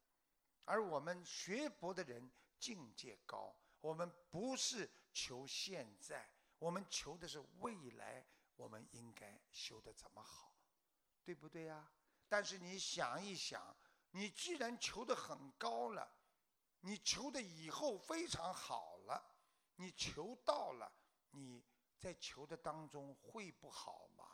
[0.66, 6.26] 而我们学佛的人境界高，我们不是求现在，
[6.58, 8.24] 我们求的是未来，
[8.56, 10.54] 我们应该修得怎么好，
[11.22, 11.92] 对不对呀？
[12.28, 13.76] 但是你想一想，
[14.12, 16.10] 你既然求得很高了，
[16.80, 19.22] 你求的以后非常好了，
[19.76, 20.90] 你求到了，
[21.30, 21.62] 你
[21.98, 24.24] 在求的当中会不好吗？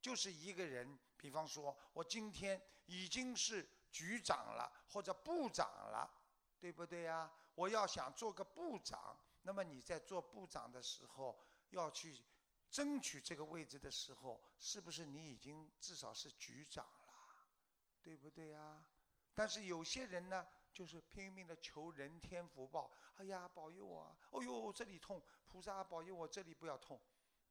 [0.00, 3.68] 就是一个人，比方说我今天已经是。
[3.92, 6.10] 局长了或者部长了，
[6.58, 7.30] 对不对呀？
[7.54, 11.38] 我要想做个部长，那么你在做部长的时候
[11.68, 12.18] 要去
[12.70, 17.14] 争取这个位置的时候，是不是你已经至少是局长了，
[18.02, 18.82] 对不对呀？
[19.34, 24.16] 但是有些人呢，就是拼命的求人天福报，哎呀，保佑我！
[24.30, 26.98] 哦呦，这里痛，菩萨保佑我这里不要痛，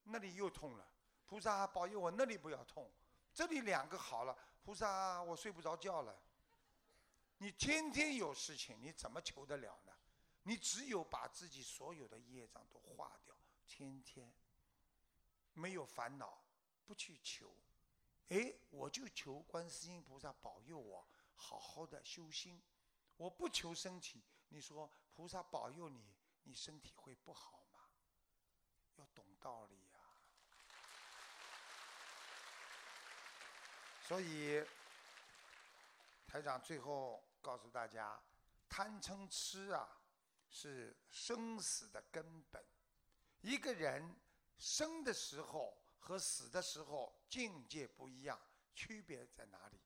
[0.04, 0.88] 那里又痛了，
[1.26, 2.92] 菩萨保佑我那里不要痛，
[3.34, 6.20] 这里两个好了，菩萨我睡不着觉了。
[7.42, 9.92] 你天天有事情，你怎么求得了呢？
[10.44, 13.36] 你只有把自己所有的业障都化掉，
[13.66, 14.32] 天天
[15.54, 16.40] 没有烦恼，
[16.86, 17.52] 不去求。
[18.30, 22.62] 哎，我就求观世音菩萨保佑我好好的修心。
[23.18, 26.14] 我不求身体，你说菩萨保佑你，
[26.44, 27.80] 你身体会不好吗？
[28.98, 30.00] 要懂道理呀。
[34.04, 34.64] 所以
[36.28, 37.20] 台长最后。
[37.42, 38.22] 告诉大家，
[38.70, 40.00] 贪嗔痴啊，
[40.50, 42.64] 是生死的根本。
[43.42, 44.16] 一个人
[44.58, 48.40] 生的时候和死的时候境界不一样，
[48.76, 49.80] 区别在哪里？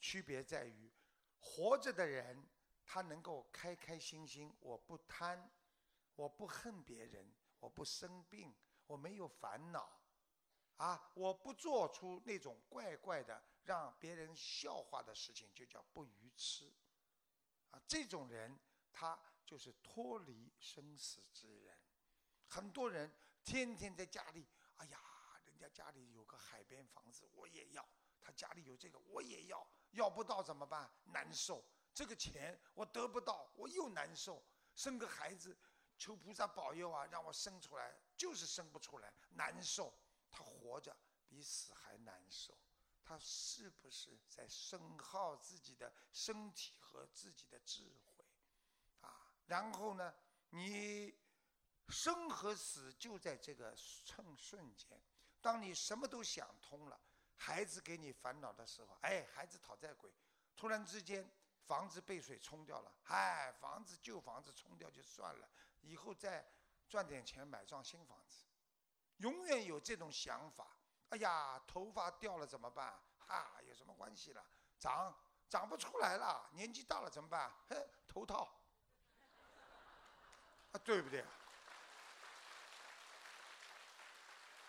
[0.00, 0.92] 区别在于，
[1.40, 2.46] 活着的人
[2.84, 5.50] 他能够开开心心，我不贪，
[6.16, 8.54] 我不恨别人，我不生病，
[8.86, 9.90] 我没有烦恼，
[10.76, 16.72] 啊，我不做出那种怪怪的让别人笑话的事情，就叫不愚痴。
[17.70, 18.58] 啊，这种人
[18.92, 21.78] 他就是脱离生死之人。
[22.46, 23.12] 很多人
[23.44, 24.46] 天天在家里，
[24.76, 25.00] 哎呀，
[25.44, 27.82] 人家家里有个海边房子，我也要；
[28.20, 29.66] 他家里有这个，我也要。
[29.92, 30.90] 要不到怎么办？
[31.04, 31.64] 难受。
[31.94, 34.44] 这个钱我得不到，我又难受。
[34.74, 35.56] 生个孩子，
[35.96, 39.92] 求菩萨保佑啊，让我生出来，就是生不出来，难受。
[40.30, 40.96] 他活着
[41.26, 42.56] 比死还难受。
[43.08, 48.22] 他是不是在损耗自己的身体和自己的智慧？
[49.00, 50.14] 啊，然后呢，
[50.50, 51.18] 你
[51.88, 55.02] 生和死就在这个瞬瞬间。
[55.40, 57.00] 当你什么都想通了，
[57.34, 60.12] 孩子给你烦恼的时候，哎，孩子讨债鬼，
[60.54, 61.26] 突然之间
[61.64, 65.48] 房子被水冲掉了，哎，房子旧房子冲掉就算了，
[65.80, 66.46] 以后再
[66.90, 68.44] 赚点钱买幢新房子，
[69.16, 70.77] 永远有这种想法。
[71.10, 72.98] 哎呀，头发掉了怎么办？
[73.26, 74.44] 哈，有什么关系了？
[74.78, 75.14] 长
[75.48, 77.50] 长不出来了，年纪大了怎么办？
[77.68, 78.48] 嘿，头套，
[80.72, 81.24] 啊，对不对？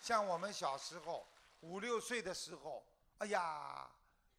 [0.02, 1.28] 像我们小时候
[1.60, 2.86] 五六岁的时候，
[3.18, 3.90] 哎呀，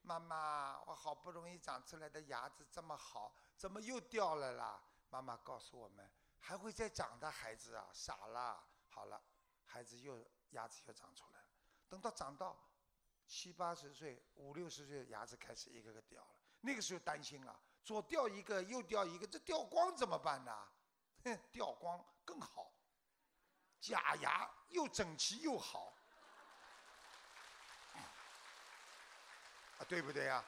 [0.02, 4.82] 妈妈，我好不容易长出来的牙齿这么好，怎么又掉了啦？
[5.10, 8.64] 妈妈告诉我们，还会再长的，孩子啊，傻了。
[8.88, 9.22] 好了，
[9.66, 11.49] 孩子又牙齿又长出来了。
[11.90, 12.56] 等到长到
[13.26, 16.30] 七八十岁、五六十岁，牙齿开始一个个掉了。
[16.60, 20.68] 那个时候担心了，左掉一个，右掉一个，这掉光怎么办呢？
[21.24, 22.72] 哼，掉光更好，
[23.80, 25.92] 假牙又整齐又好，
[29.78, 30.44] 啊，对不对呀？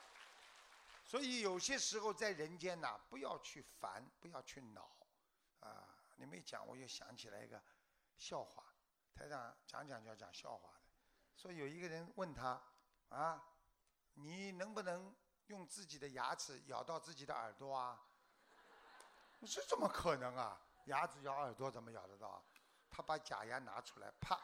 [1.05, 4.90] 所以有些时候在人间呐，不要去烦，不要去恼，
[5.61, 7.62] 啊，你没讲，我又想起来一个
[8.16, 8.64] 笑话，
[9.14, 10.72] 台长讲讲就要讲笑话，
[11.37, 12.62] 说有一个人问他，
[13.09, 13.43] 啊，
[14.14, 15.14] 你能不能
[15.47, 18.01] 用自己的牙齿咬到自己的耳朵啊？
[19.41, 20.61] 这怎么可能啊？
[20.85, 22.45] 牙齿咬耳朵怎么咬得到？
[22.91, 24.39] 他把假牙拿出来，啪。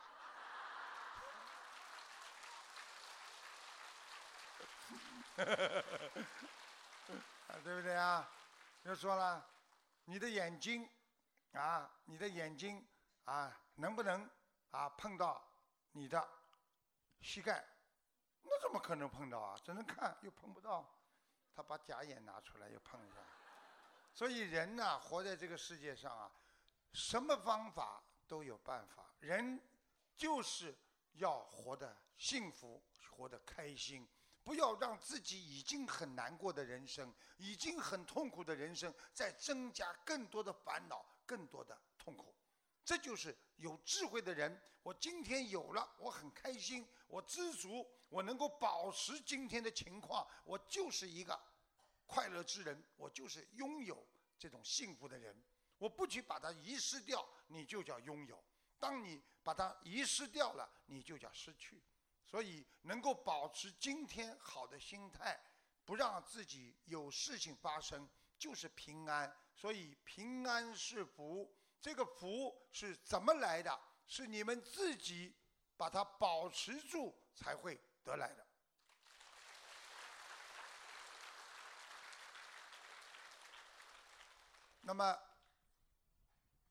[7.47, 8.29] 啊，对不对啊？
[8.85, 9.45] 就说了，
[10.05, 10.89] 你的眼睛，
[11.53, 12.85] 啊，你的眼睛
[13.25, 14.29] 啊，能不能
[14.71, 15.41] 啊碰到
[15.93, 16.29] 你的
[17.21, 17.65] 膝盖？
[18.43, 19.59] 那怎么可能碰到啊？
[19.63, 20.89] 只能看又碰不到。
[21.55, 23.17] 他把假眼拿出来又碰一下。
[24.15, 26.31] 所以人呐，活在这个世界上啊，
[26.93, 29.13] 什么方法都有办法。
[29.21, 29.61] 人
[30.17, 30.77] 就是
[31.15, 34.09] 要活得幸福，活得开心。
[34.45, 42.35] 不要让自己已经很难过的人生，已经很痛苦的人生，再增加更多的烦恼，更多的痛苦。
[42.89, 44.59] 这就是有智慧的人。
[44.83, 51.39] 我今天有了，我很开心，我知足，我能够保持今天的情况，我就是一个
[52.07, 54.09] 快乐之人，我就是拥有
[54.39, 55.39] 这种幸福的人。
[55.77, 58.43] 我不去把它遗失掉，你就叫拥有；
[58.79, 61.85] 当你把它遗失掉了，你就叫失去。
[62.25, 65.39] 所以，能够保持今天好的心态，
[65.85, 68.09] 不让自己有事情发生，
[68.39, 69.31] 就是平安。
[69.55, 71.55] 所以，平安是福。
[71.81, 73.81] 这个福是怎么来的？
[74.07, 75.37] 是你们自己
[75.77, 78.47] 把它保持住才会得来的。
[84.81, 85.19] 那么，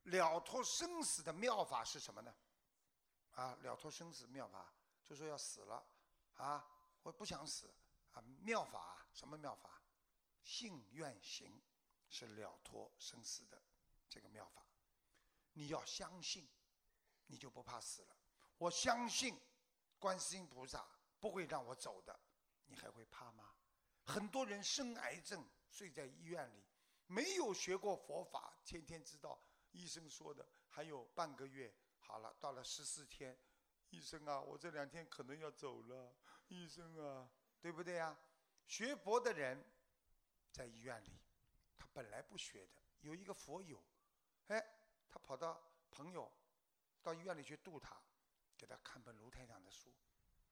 [0.04, 2.34] 了脱生死的妙法是什么呢？
[3.36, 4.74] 啊，了脱生死妙法。
[5.06, 5.88] 就说要死了，
[6.36, 6.68] 啊，
[7.02, 7.74] 我不想死，
[8.12, 9.82] 啊，妙法什么妙法？
[10.44, 11.62] 信愿行
[12.10, 13.62] 是了脱生死的
[14.10, 14.67] 这个妙法。
[15.58, 16.48] 你要相信，
[17.26, 18.16] 你就不怕死了。
[18.60, 19.36] 我相信
[19.98, 20.88] 观世音菩萨
[21.20, 22.20] 不会让我走的，
[22.68, 23.56] 你还会怕吗？
[24.04, 26.64] 很多人生癌症睡在医院里，
[27.08, 29.42] 没有学过佛法，天天知道
[29.72, 33.36] 医生说的，还有半个月好了，到了十四天。
[33.90, 36.14] 医生啊，我这两天可能要走了。
[36.50, 37.28] 医生啊，
[37.60, 38.16] 对不对呀？
[38.68, 39.66] 学佛的人
[40.52, 41.18] 在医院里，
[41.76, 42.84] 他本来不学的。
[43.00, 43.84] 有一个佛友，
[44.48, 44.77] 哎，
[45.10, 46.32] 他跑到朋友
[47.02, 48.02] 到医院里去度他，
[48.58, 49.94] 给他看本卢台长的书。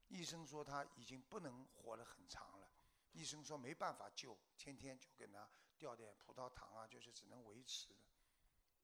[0.07, 2.71] 医生说他已经不能活了很长了。
[3.11, 8.05] 医生说没办法救，天天就给他吊点葡萄糖啊，就是只能维持的。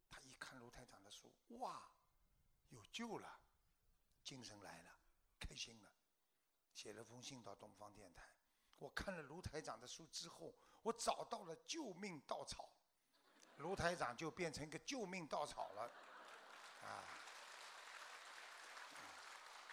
[0.10, 1.92] 他一看卢台长的书，哇，
[2.70, 3.40] 有救了。
[4.24, 4.92] 精神来了，
[5.40, 5.92] 开心了，
[6.74, 8.30] 写了封信到东方电台。
[8.78, 10.54] 我看了卢台长的书之后，
[10.84, 12.70] 我找到了救命稻草，
[13.58, 15.92] 卢台长就变成一个救命稻草了，
[16.84, 17.04] 啊，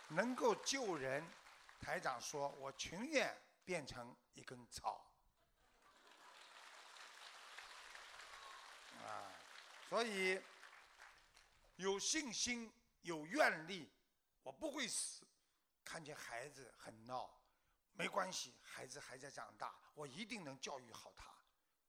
[0.09, 1.25] 能够救人，
[1.81, 5.05] 台长说我情愿变成一根草，
[9.03, 9.33] 啊，
[9.89, 10.43] 所以
[11.77, 12.73] 有信心，
[13.03, 13.91] 有愿力。
[14.43, 15.27] 我不会死，
[15.85, 17.29] 看见孩子很闹，
[17.93, 21.38] 没关系，孩子还在长大，我一定能教育好他。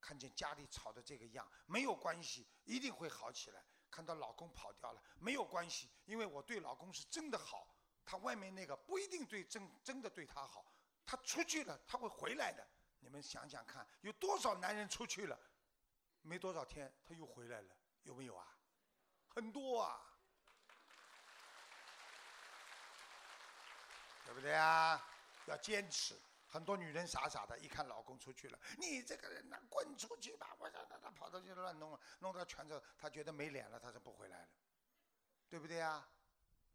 [0.00, 3.64] 看见家里吵的这个样，没有关系，一定会好起来。
[3.90, 7.66] 看到老公跑掉了，没有关系，因为我对老公是真的好，
[8.04, 10.64] 他外面那个不一定对真真的对他好，
[11.04, 12.66] 他出去了他会回来的。
[13.00, 15.38] 你们想想看，有多少男人出去了，
[16.22, 18.46] 没多少天他又回来了，有没有啊？
[19.28, 20.06] 很多啊。
[24.24, 25.04] 对不对啊？
[25.46, 26.14] 要坚持。
[26.50, 30.56] 很多女人傻傻的，一看老公出去了，你这个人呐，滚出去吧！
[30.58, 34.48] 我让他他跑到去乱弄了，弄到全都，他觉得没脸了，他就不回来了，
[35.48, 36.10] 对不对啊？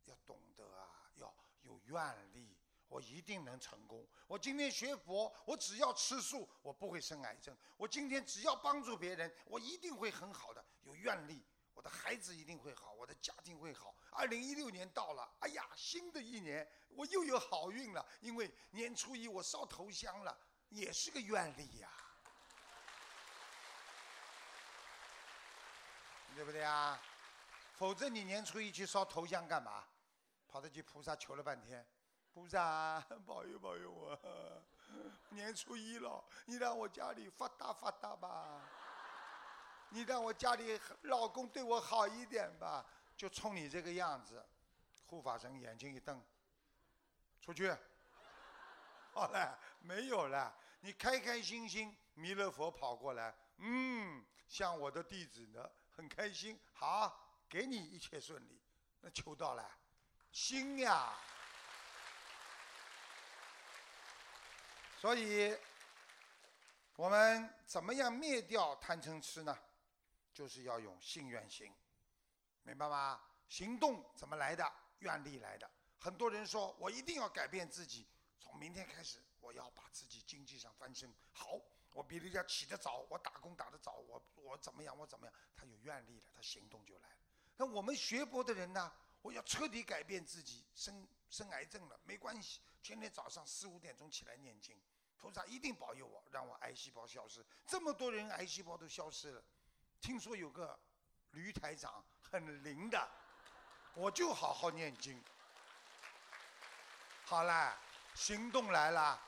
[0.06, 2.58] 要懂得啊，要有愿力，
[2.88, 4.08] 我一定能成功。
[4.28, 7.56] 我今天学佛，我只要吃素，我不会生癌症。
[7.76, 10.64] 我今天只要帮助别人，我一定会很好的。
[10.84, 11.44] 有愿力，
[11.90, 13.96] 孩子一定会好，我的家庭会好。
[14.12, 20.38] 二零一六年到了，哎呀，新的一年我又有好运了，因为年初一我烧头香了，
[20.70, 21.90] 也是个愿力呀，
[26.36, 27.00] 对不对啊？
[27.74, 29.84] 否则你年初一去烧头香干嘛？
[30.48, 31.86] 跑到去菩萨求了半天，
[32.34, 34.18] 菩萨保佑保佑我，
[35.30, 38.62] 年初一了，你让我家里发达发达吧。
[39.96, 42.86] 你让我家里老公对我好一点吧，
[43.16, 44.46] 就冲你这个样子。
[45.06, 46.22] 护法神眼睛一瞪，
[47.40, 47.74] 出去。
[49.14, 50.54] 好了，没有了。
[50.82, 56.60] 你开开心心，弥勒佛跑过来，嗯，像我的弟子呢，很开心。
[56.74, 57.18] 好，
[57.48, 58.62] 给你一切顺利。
[59.00, 59.66] 那求到了，
[60.30, 61.14] 心呀。
[65.00, 65.58] 所以，
[66.98, 69.58] 我们怎么样灭掉贪嗔痴呢？
[70.36, 71.74] 就是要用信愿行，
[72.64, 73.22] 明白吗？
[73.48, 74.70] 行动怎么来的？
[75.00, 75.72] 愿力来的。
[75.98, 78.06] 很多人说我一定要改变自己。
[78.38, 81.10] 从明天开始，我要把自己经济上翻身。
[81.32, 81.60] 好，
[81.94, 84.96] 我比人家起得早，我打工打得早，我我怎么样？
[84.98, 85.34] 我怎么样？
[85.56, 87.18] 他有愿力了，他行动就来了。
[87.56, 88.92] 那我们学佛的人呢？
[89.22, 94.80] 我要彻底改变自己，生生癌症了没关系，天天早上四五点钟起来念经，
[95.18, 97.44] 菩萨一定保佑我，让我癌细胞消失。
[97.66, 99.44] 这么多人癌细胞都消失了，
[100.06, 100.80] 听说有个
[101.32, 103.10] 驴台长很灵的，
[103.96, 105.20] 我就好好念经。
[107.24, 107.76] 好了。
[108.14, 109.20] 行动来了，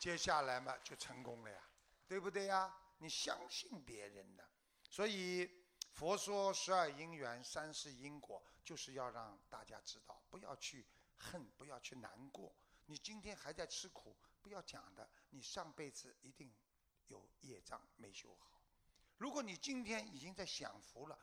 [0.00, 1.62] 接下来嘛就成功了呀，
[2.08, 2.74] 对不对呀？
[2.98, 4.48] 你相信别人的，
[4.88, 5.48] 所以
[5.92, 10.84] 佛说十二因缘三世因果，就是要让大家知道，不要去
[11.18, 12.52] 恨，不要去难过。
[12.86, 16.52] 你今天还在吃苦，不要讲的，你上辈子一定
[17.06, 18.61] 有业障没修好。
[19.16, 21.18] 如果你今天已经在享福了，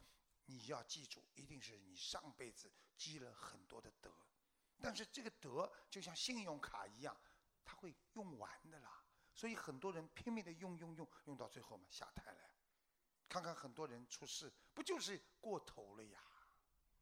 [0.45, 4.11] 你要记住，一定是你上辈子积了很多的德。
[4.81, 7.15] 但是这个德就像信用卡一样，
[7.65, 9.03] 它会用完的啦。
[9.33, 12.49] 所以很多人拼命的用用用，用到最后嘛下台了。
[13.27, 16.23] 看看很多人出事，不就是过头了呀？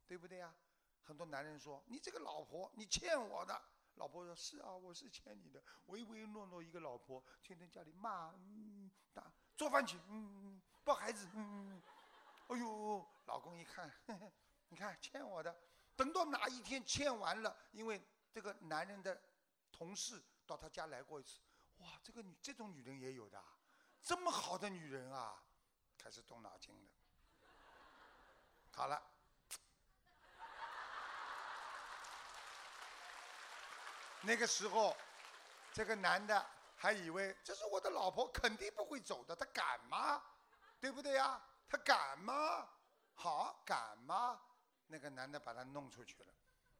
[0.07, 0.55] 对不对呀？
[1.01, 3.61] 很多男人说：“你这个老婆，你欠我的。”
[3.95, 8.33] 老婆说：“是啊，我是欠你的。”唯唯诺诺一个老婆，天天家里骂、
[9.13, 11.81] 打、做饭去、嗯嗯抱孩子、嗯，
[12.47, 13.91] 哎呦，老公一看，
[14.69, 15.53] 你看欠我的。
[15.97, 18.01] 等到哪一天欠完了，因为
[18.31, 19.19] 这个男人的
[19.71, 21.39] 同事到他家来过一次，
[21.79, 23.43] 哇，这个女这种女人也有的，
[24.01, 25.43] 这么好的女人啊，
[25.97, 26.89] 开始动脑筋了。
[28.71, 29.01] 好了，
[34.21, 34.95] 那个时候，
[35.73, 36.45] 这个男的
[36.79, 40.21] 还以为这是我的老婆，肯定不会走的，他敢吗？
[40.79, 41.41] 对不对呀？
[41.67, 42.69] 他敢吗？
[43.15, 44.39] 好，敢吗？
[44.85, 46.33] 那个男的把他弄出去了，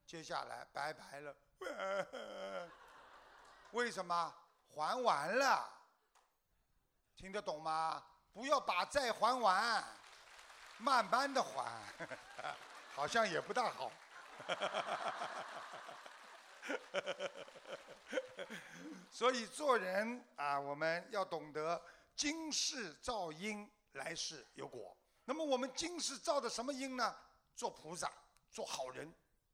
[0.06, 1.36] 接下来拜拜了。
[3.72, 4.34] 为什么
[4.74, 5.68] 还完了？
[7.16, 8.04] 听得懂吗？
[8.32, 9.84] 不要把债还完，
[10.78, 11.82] 慢慢的还，
[12.94, 13.92] 好像也不大好。
[19.10, 21.82] 所以做人啊，我们要懂得
[22.16, 24.96] 今世造因，来世有果。
[25.26, 27.16] 那么我们今世造的什么因呢？
[27.56, 28.12] 做菩萨，
[28.52, 29.12] 做好人，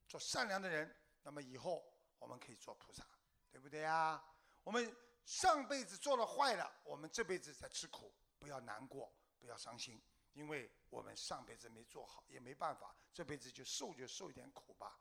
[0.07, 1.83] 做善良的人，那么以后
[2.19, 3.03] 我们可以做菩萨，
[3.51, 4.21] 对不对呀？
[4.63, 4.95] 我们
[5.25, 10.01] 上辈子做了坏了，我们这辈子在吃苦，不要难过，不要伤心，
[10.33, 14.99] 因为我们上辈子没做好，也没办法，这辈子就受就受一点苦吧。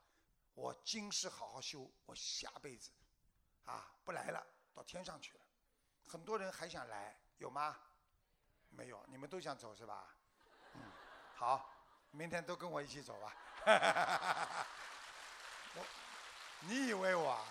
[0.55, 2.90] 我今世好好修，我下辈子，
[3.64, 5.40] 啊，不来了，到天上去了。
[6.07, 7.76] 很多人还想来，有吗？
[8.70, 10.14] 没有，你们都想走是吧？
[10.74, 10.80] 嗯，
[11.34, 11.68] 好。
[12.14, 13.34] 明天都跟我一起走吧。
[15.74, 15.82] 我，
[16.61, 17.42] 你以为我，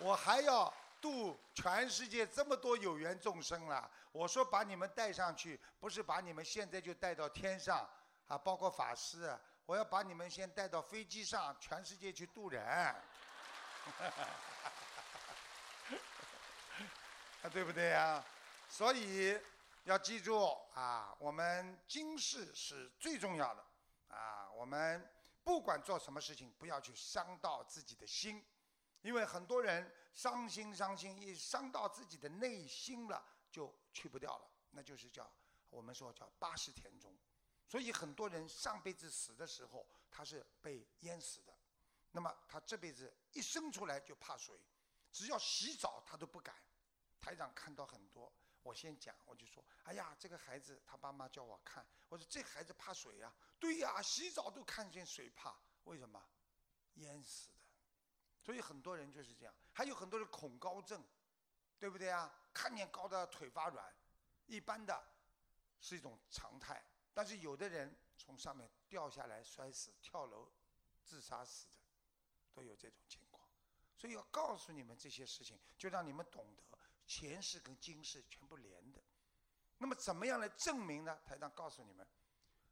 [0.00, 3.88] 我还要度全世界这么多有缘众生了？
[4.10, 7.88] 我说把你们带上去，不是把你们现在就带到天上
[8.26, 9.38] 啊，包括法师，
[9.68, 12.64] 我要把你们先带到飞机上，全世界去渡人。
[12.64, 12.96] 啊，
[17.52, 18.24] 对不对呀？
[18.66, 19.38] 所以
[19.84, 20.42] 要记住
[20.72, 23.62] 啊，我们今世是最重要的。
[24.08, 25.06] 啊，我们
[25.44, 28.42] 不管做什么事情，不要去伤到自己的心，
[29.02, 35.30] 因为很多人伤心伤心，一伤到自己的内心了，就去不掉了，那就是叫
[35.68, 37.14] 我们说叫八十田中。
[37.68, 41.54] 所以很多人上辈子死的时候，他是被淹死的，
[42.12, 44.58] 那么他这辈子一生出来就怕水，
[45.12, 46.54] 只要洗澡他都不敢。
[47.20, 48.32] 台长看到很多。
[48.62, 56.22] 我先讲，我就说，哎呀，这个孩子他爸妈叫我看，我说这孩子怕水呀，对呀，洗澡都看见水怕，为什么？
[56.94, 57.54] 淹死的。
[58.42, 61.02] 所以很多人就是这样，还有很多人恐高症，
[61.78, 62.30] 对不对啊？
[62.52, 63.94] 看见高的腿发软，
[64.46, 65.02] 一般的
[65.80, 66.84] 是一种常态，
[67.18, 70.48] 但是有的人从上面掉下来摔死、跳楼
[71.02, 71.74] 自杀死的，
[72.54, 73.44] 都有这种情况。
[73.96, 76.62] 所以要告诉你们这些事情，就让你们懂得。
[77.08, 79.02] 前世跟今世全部连的，
[79.78, 81.20] 那么怎么样来证明呢？
[81.24, 82.06] 台上告诉你们，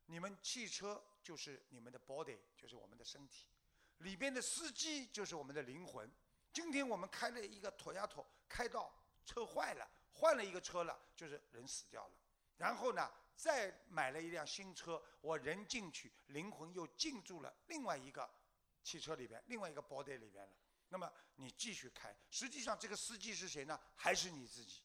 [0.05, 3.49] 你们汽车就是你们的 body，就是我们的身体，
[3.97, 6.09] 里边的司机就是我们的灵魂。
[6.53, 8.94] 今天我们开了一个拖丫拖，开到
[9.24, 12.14] 车坏了，换了一个车了，就是人死掉了。
[12.59, 18.28] 然后呢，再买了一辆新车，我人进去，灵魂又进驻了另外一个
[18.82, 20.53] 汽车里边，另外一个 body 里边了。
[20.89, 23.78] 那么你继续开，实际上这个司机是谁呢？
[23.95, 24.82] 还是你自己。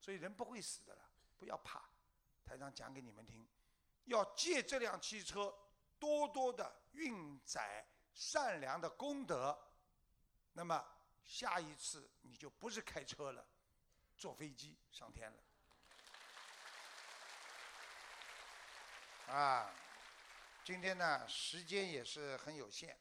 [0.00, 1.88] 所以人不会死的了，不要怕。
[2.44, 3.46] 台长讲给你们听，
[4.04, 5.54] 要借这辆汽车
[5.98, 9.56] 多多的运载善良的功德，
[10.52, 10.84] 那么
[11.24, 13.46] 下一次你就不是开车了，
[14.16, 15.42] 坐飞机上天了。
[19.32, 19.72] 啊，
[20.62, 22.94] 今天呢时间也是很有限，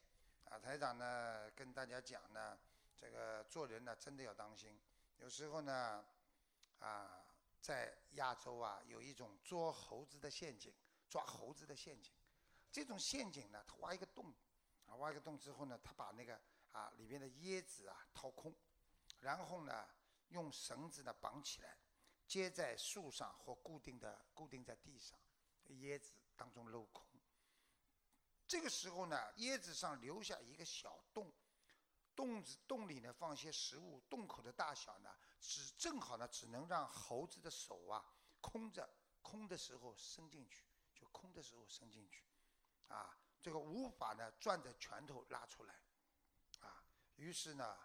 [0.50, 2.58] 啊台长呢跟大家讲呢，
[2.98, 4.80] 这个做人呢真的要当心，
[5.20, 6.06] 有时候呢。
[6.80, 7.24] 啊，
[7.62, 10.74] 在亚洲啊，有一种捉猴子的陷阱，
[11.08, 12.12] 抓猴子的陷阱。
[12.72, 14.34] 这种陷阱呢，他挖一个洞，
[14.88, 18.52] 啊，挖一个洞之后呢，他把那个啊里面的椰子啊掏空，
[19.20, 19.88] 然后呢
[20.30, 21.78] 用绳子呢绑起来，
[22.26, 25.20] 接在树上或固定的固定在地上，
[25.68, 27.06] 椰子当中镂空。
[28.48, 31.32] 这个时候呢，椰子上留下一个小洞。
[32.16, 38.04] 洞子洞里呢放些食物，洞口的大小呢，只正好呢，只能让猴子的手啊
[38.42, 38.88] 空着，
[39.22, 42.26] 空的时候伸进去，就空的时候伸进去，
[42.88, 45.74] 啊，这个无法呢攥着拳头拉出来，
[46.60, 46.84] 啊，
[47.16, 47.78] 于是呢，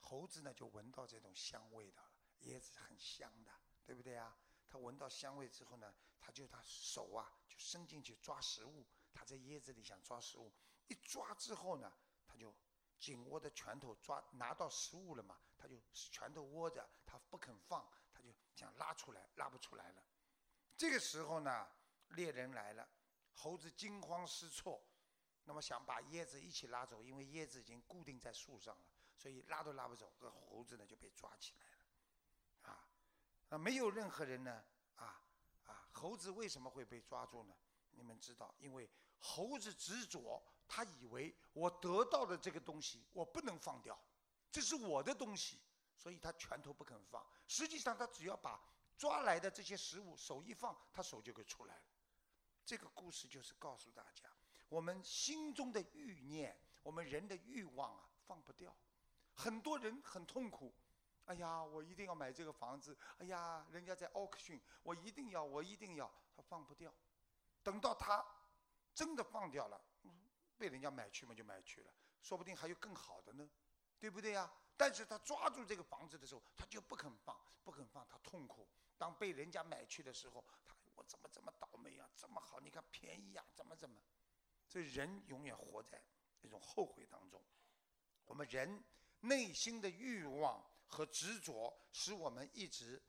[0.00, 2.12] 猴子呢就闻到这种香味道了，
[2.44, 3.52] 椰子很香的，
[3.84, 4.38] 对不对啊？
[4.76, 10.52] 闻到香味之后呢，他就他手啊就伸进去抓食物，他在椰子里想抓食物，
[10.88, 11.92] 一抓之后呢，
[12.26, 12.54] 他就。
[12.98, 20.02] 紧握的拳头抓拿到食物了嘛，他就拳头握着，他不肯放，他就想拉出来，拉不出来了。
[20.78, 21.68] 这个时候呢，
[22.08, 22.88] 猎人来了，
[23.34, 24.82] 猴子惊慌失措，
[25.44, 31.75] 那么想把椰子一起拉走，因为椰子已经固定在树上了，所以拉都拉不走，这猴子呢就被抓起来了。
[33.48, 34.64] 啊，没有任何人呢，
[34.96, 35.20] 啊
[35.66, 37.54] 啊，猴子为什么会被抓住呢？
[37.92, 38.88] 你们知道，因为
[39.18, 40.42] 猴子执着。
[40.68, 43.96] 他以为我得到的这个东西我不能放掉，
[44.50, 45.60] 这是我的东西，
[45.96, 47.24] 所以他拳头不肯放。
[47.46, 48.60] 实际上他只要把
[48.98, 51.82] 抓来的这些食物手一放，他手就给出来了。
[52.64, 54.28] 这个故事就是告诉大家，
[54.68, 58.76] 我们心中的欲念，我们人的欲望啊，放不掉。
[59.32, 60.74] 很多人很痛苦，
[61.26, 66.92] 哎呀，我一定要买这个房子，哎呀，人家在 auction，我一定要，我一定要，他放不掉。
[67.62, 68.24] 等到他
[68.94, 69.80] 真的放掉了。
[70.58, 73.46] 被人家买去嘛，就买去了，说不定还有更好的呢，
[74.00, 74.50] 对不对呀？
[74.74, 78.66] 但是他抓住这个房子的时候，他就不肯放，不肯放，他痛苦。
[78.96, 82.08] 当被人家买去的时候，他我怎么这么倒霉啊？
[82.16, 84.00] 这么好，你看便宜呀，怎么怎么？
[84.66, 86.02] 所以人永远活在
[86.40, 87.42] 一种后悔当中。
[88.24, 88.82] 我们人
[89.20, 93.02] 内心的欲望和执着，使我们一直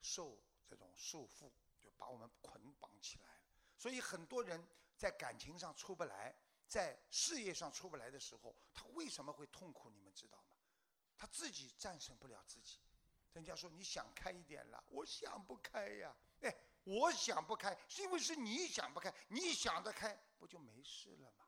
[0.00, 1.50] 受这种束缚，
[1.80, 3.40] 就把我们捆绑起来。
[3.76, 4.66] 所以很多人
[4.96, 6.34] 在感情上出不来。
[6.68, 9.88] 在事业上出不来的时候，他为什么会痛苦？
[9.88, 10.56] 你们知道吗？
[11.16, 12.80] 他自己战胜不了自己。
[13.34, 16.12] 人家说你想开一点了，我想不开呀。
[16.40, 16.52] 哎，
[16.82, 19.14] 我想不开，是因为是你想不开。
[19.28, 21.44] 你想得开，不就没事了吗？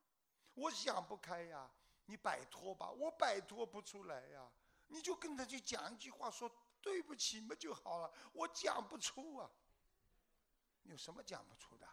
[0.54, 1.68] 我想不开呀，
[2.06, 4.48] 你摆脱吧，我摆脱不出来呀。
[4.88, 6.50] 你就跟他去讲一句话，说
[6.82, 8.12] 对不起嘛就好了。
[8.32, 9.50] 我讲不出啊，
[10.82, 11.88] 有什么讲不出的？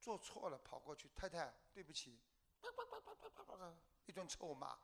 [0.00, 2.18] 做错了，跑过去，太太，对不起，
[2.62, 3.74] 啪啪啪啪啪啪啪
[4.06, 4.78] 一顿臭骂，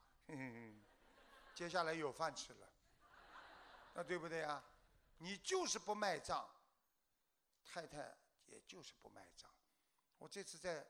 [1.55, 2.69] 接下来有饭吃了，
[3.95, 4.63] 那对不对啊？
[5.19, 6.47] 你就是不卖账，
[7.65, 8.15] 太太
[8.45, 9.51] 也就是不卖账。
[10.19, 10.87] 我这次在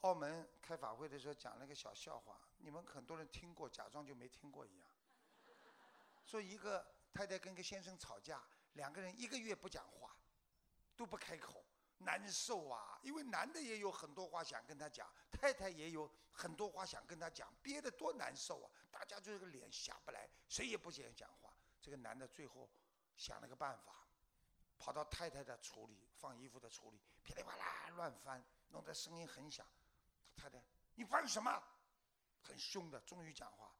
[0.00, 4.90] 澳门开法会的时候讲了个小笑话，你们很多人听过，假装就没听过一样。
[6.24, 8.42] 说一个太太跟个先生吵架，
[8.74, 10.16] 两个人一个月不讲话，
[10.96, 11.64] 都不开口。
[12.00, 18.70] 难受啊，因为男的也有很多话想跟他讲，太太也有很多话想跟他讲，憋得多难受啊！
[18.88, 21.52] 大家就这个脸下不来，谁也不想讲话。
[21.80, 22.70] 这个男的最后
[23.16, 24.06] 想了个办法，
[24.78, 29.66] 跑到太太的橱里放衣服的橱里，噼里啪啦乱翻，弄得声音很响。
[30.38, 30.62] 太太，
[30.94, 31.62] 你翻什么？
[32.42, 33.74] 很凶的，终于讲话。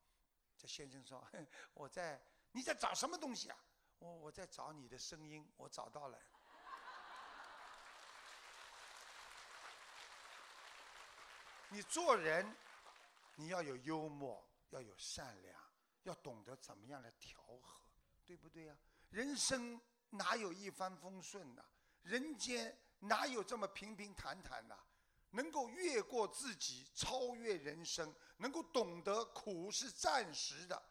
[0.56, 1.24] 这先生说
[1.72, 2.20] ：“我在，
[2.52, 3.56] 你在找什么东西啊？
[3.98, 6.18] 我我在找你的声音，我找到了。”
[11.70, 12.56] 你做人，
[13.36, 15.62] 你要有幽默，要有善良，
[16.02, 17.80] 要懂得怎么样来调和，
[18.24, 18.76] 对不对呀？
[19.10, 19.80] 人生
[20.10, 21.64] 哪有一帆风顺呐？
[22.02, 24.78] 人间哪有这么平平坦坦的？
[25.30, 30.82] 能够越过自己，超越人生，能够懂得苦是暂时的。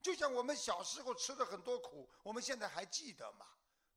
[0.00, 3.46] 就像我们小时候吃了很多苦，我们现在还记得吗？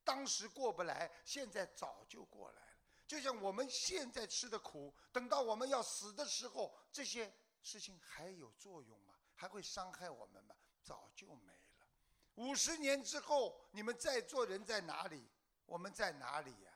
[0.04, 2.68] 当时过不来，现在早就过来了。
[3.06, 7.32] 就像我们现在吃的苦，等到我们要死的时候，这些
[7.62, 9.14] 事情还有作用吗？
[9.34, 10.54] 还会伤害我们吗？
[10.82, 11.86] 早就没了。
[12.34, 15.26] 五十年之后，你们在座人在哪里？
[15.64, 16.73] 我们在哪里呀？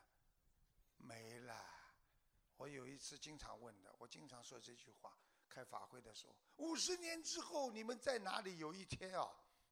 [2.59, 5.17] 我有一次经常问的，我经常说这句话。
[5.47, 8.57] 开法会的时候，五十年之后你们在哪里？
[8.57, 9.27] 有一天啊，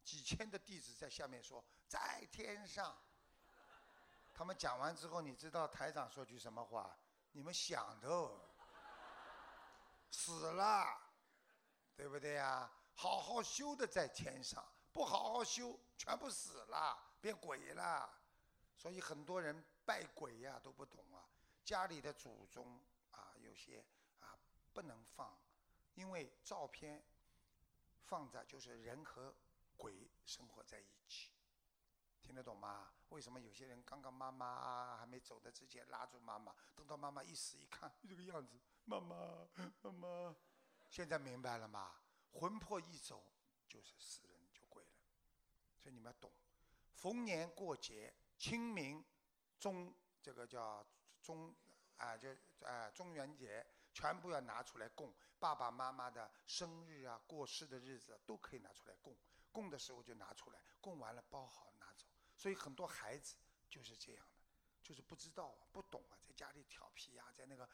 [0.05, 2.97] 几千的弟子在下面说，在天上。
[4.33, 6.97] 他们讲完之后，你知道台长说句什么话？
[7.33, 8.31] 你们想的，
[10.09, 10.87] 死了，
[11.93, 12.71] 对不对呀？
[12.95, 18.09] 好好修的在天上，不好好修，全部死了，变鬼了。
[18.77, 21.21] 所以很多人拜鬼呀都不懂啊，
[21.67, 22.79] 家里的祖宗
[23.11, 23.83] 啊，有些
[24.21, 24.39] 啊
[24.71, 25.37] 不能放。
[25.95, 27.03] 因为照片
[28.05, 29.35] 放着就是人和
[29.75, 31.33] 鬼生活在一起，
[32.21, 32.93] 听得懂吗？
[33.09, 39.45] 为什么有些人刚刚妈妈还没走的之前拉住妈妈，等到妈妈一死一看就这个样子，妈妈
[39.81, 40.35] 妈妈，
[40.89, 41.91] 现在明白了吗？
[42.31, 43.21] 魂魄一走
[43.67, 44.91] 就是死人就鬼了，
[45.77, 46.31] 所以你们要懂。
[46.93, 49.03] 逢年过节，清明、
[49.59, 50.85] 中这个叫
[51.27, 51.53] 中
[51.97, 52.29] 啊，就
[52.61, 53.65] 啊中元节。
[53.93, 59.11] 全部要拿出来供爸爸妈妈的生日啊，过世的日子都可以拿出来供。
[59.51, 62.05] 供的时候就拿出来，供完了包好拿走。
[62.35, 64.43] 所以很多孩子就是这样的，
[64.83, 67.67] 就是不知道啊，不懂啊，在家里调皮呀，在那个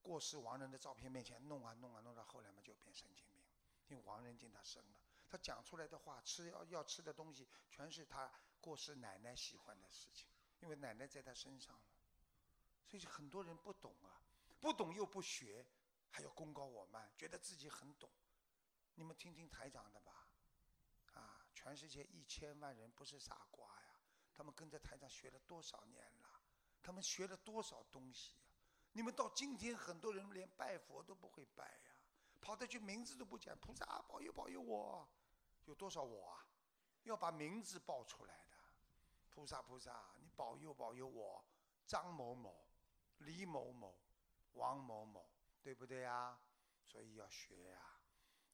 [0.00, 3.42] 过世亡人的照片面前弄啊弄啊弄到后来嘛就变神经病，
[3.88, 4.98] 因为亡人进他生了，
[5.28, 8.30] 他讲出来的话，吃要要吃的东西全是他
[8.62, 10.26] 过世奶奶喜欢的事情，
[10.60, 11.93] 因为奶奶在他身上了，
[12.86, 14.20] 所以很多人不懂啊。
[14.60, 15.66] 不懂又不学，
[16.10, 18.08] 还要功高我慢，觉得自己很懂。
[18.94, 20.26] 你们听听台长的吧，
[21.12, 24.00] 啊，全世界一千万人不是傻瓜呀，
[24.32, 26.40] 他们跟着台长学了多少年了，
[26.82, 28.36] 他们学了多少东西？
[28.92, 31.90] 你们到今天很多人连拜佛都不会拜呀，
[32.40, 35.06] 跑的去名字都不讲，菩萨保佑保佑我，
[35.66, 36.46] 有多少我啊？
[37.02, 38.56] 要把名字报出来的，
[39.28, 41.44] 菩萨菩萨，你保佑保佑我，
[41.86, 42.64] 张某某，
[43.18, 43.98] 李某某。
[44.54, 45.28] 王某某，
[45.64, 46.38] 对不对呀？
[46.86, 47.78] 所以要学呀，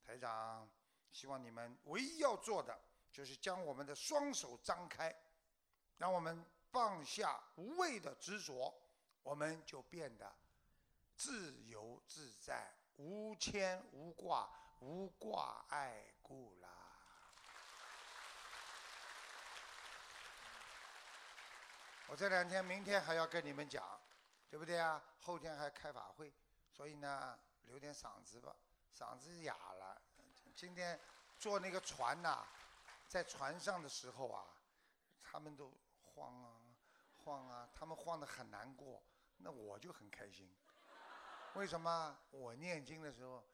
[0.03, 0.67] 台长，
[1.13, 2.81] 希望你们唯一要做的
[3.13, 5.15] 就是将我们的双手张开，
[5.99, 8.75] 让我们放下无谓的执着，
[9.23, 10.35] 我们就变得
[11.15, 16.69] 自由自在、无牵无挂、无挂碍故啦。
[22.09, 24.00] 我这两天、明天还要跟你们讲。
[24.51, 25.01] 对不对啊？
[25.21, 26.33] 后天还开法会，
[26.73, 28.55] 所以呢，留点嗓子吧，
[28.93, 30.03] 嗓子哑了。
[30.57, 30.99] 今天
[31.39, 32.45] 坐那个船呐，
[33.07, 34.45] 在船上的时候啊，
[35.23, 35.73] 他们都
[36.03, 36.61] 晃啊
[37.25, 39.01] 晃啊，他们晃得很难过，
[39.39, 40.53] 那我就很开心。
[41.55, 42.19] 为什么？
[42.33, 43.45] 我念经的时候，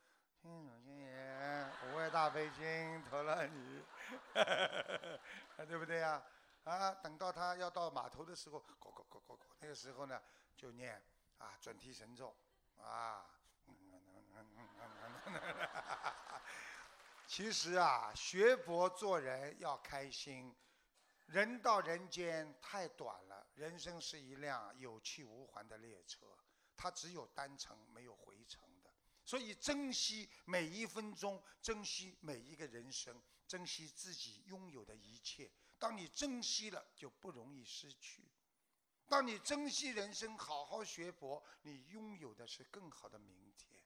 [0.40, 3.84] 心有心言，无畏大悲心，投了你，
[5.68, 6.22] 对不对呀？
[6.64, 10.20] 啊，等到他要到码头的时候，咕咕咕咕咕，那个时候呢？
[10.56, 11.00] 就念
[11.38, 12.34] 啊准提神咒
[12.78, 13.26] 啊，
[17.26, 20.54] 其实啊学佛做人要开心，
[21.26, 26.38] 人到人间太短了，人生是一辆有去无还的列车，
[26.76, 28.90] 它只有单程没有回程的，
[29.24, 35.50] 所以珍惜每一分钟，珍惜每一个人生，珍惜自己拥有的一切。
[35.78, 38.30] 当你珍惜了，就不容易失去。
[39.08, 43.80] 当你珍惜人生，好好学佛，你拥有的是更好的明天。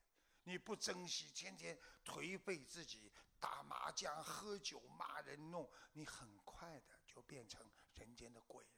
[0.44, 8.70] 你不珍惜，天天颓废自己，打麻将、喝酒、骂人、弄，你很快的就变成人间的鬼了。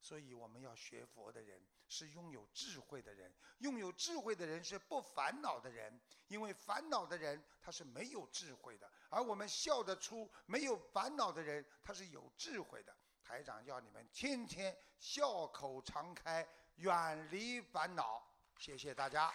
[0.00, 12.94] 所以，我们要学佛的人是拥有智慧的人，拥有智慧的人是不烦恼的人，因为烦恼的人他是没有智慧的，而我们笑得出没有烦恼的人，他是有智慧的。
[13.26, 16.46] 台长要你们天天笑口常开，
[16.76, 18.22] 远离烦恼。
[18.58, 19.32] 谢谢大家。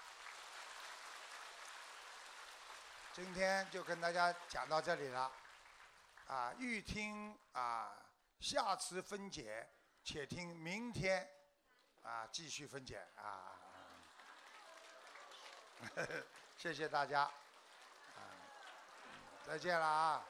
[3.12, 5.32] 今天就跟大家讲到这里了。
[6.28, 7.92] 啊，欲听啊
[8.40, 9.68] 下次分解，
[10.04, 11.28] 且听明天
[12.04, 13.60] 啊继续分解啊。
[16.56, 17.30] 谢谢大家。
[19.46, 20.24] 再见了啊！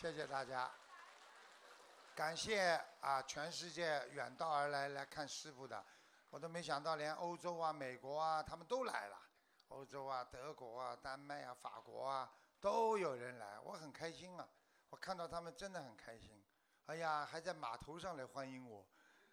[0.00, 0.70] 谢谢大家。
[2.14, 5.84] 感谢啊，全世界远道而来来看师傅的，
[6.30, 9.18] 我都没想到，连欧洲啊、美国啊，他们都来了。
[9.68, 14.48] 欧洲啊、德国啊、丹麦啊、法国啊，都有人来，我很开心啊！
[14.90, 16.40] 我看到他们真的很开心。
[16.86, 18.86] 哎呀，还在码头上来欢迎我。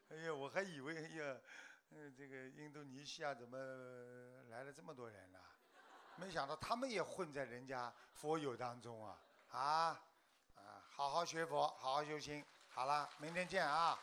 [0.09, 1.37] 哎呀，我还以为哎呀，
[1.91, 3.57] 嗯，这个印度尼西亚怎么
[4.49, 5.39] 来了这么多人呢？
[6.15, 9.21] 没想到他们也混在人家佛友当中啊！
[9.51, 9.61] 啊
[10.55, 12.43] 啊，好好学佛，好好修心。
[12.73, 13.99] 好了，明天见啊！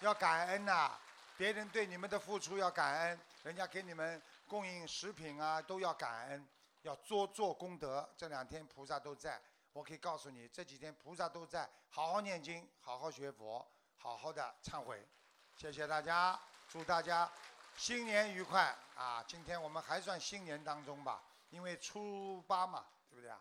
[0.00, 0.90] 要感恩呐，
[1.36, 6.48] 别人对你们的付出要感恩，人家给你们供应食品啊，都要感恩，
[6.80, 8.08] 要多做功德。
[8.16, 9.38] 这两天菩萨都在，
[9.74, 13.64] 我可以告诉你，这几天菩萨都在，好好念经，好好学佛，
[13.98, 15.06] 好好的忏悔。
[15.54, 17.30] 谢谢大家，祝大家
[17.76, 19.22] 新年愉快啊！
[19.28, 23.38] 今天我们还算新年当中吧，因为初八嘛，对不对啊？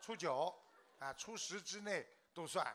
[0.00, 0.54] 初九
[1.00, 2.06] 啊，初十之内。
[2.34, 2.66] 都算，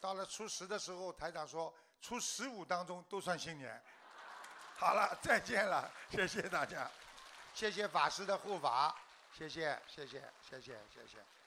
[0.00, 3.82] 到了初十的时候，台长说初十五当中都算新年。
[4.76, 6.90] 好了，再见了， 谢谢大家，
[7.54, 8.94] 谢谢法师的护法，
[9.36, 11.37] 谢谢，谢谢，谢谢，谢谢。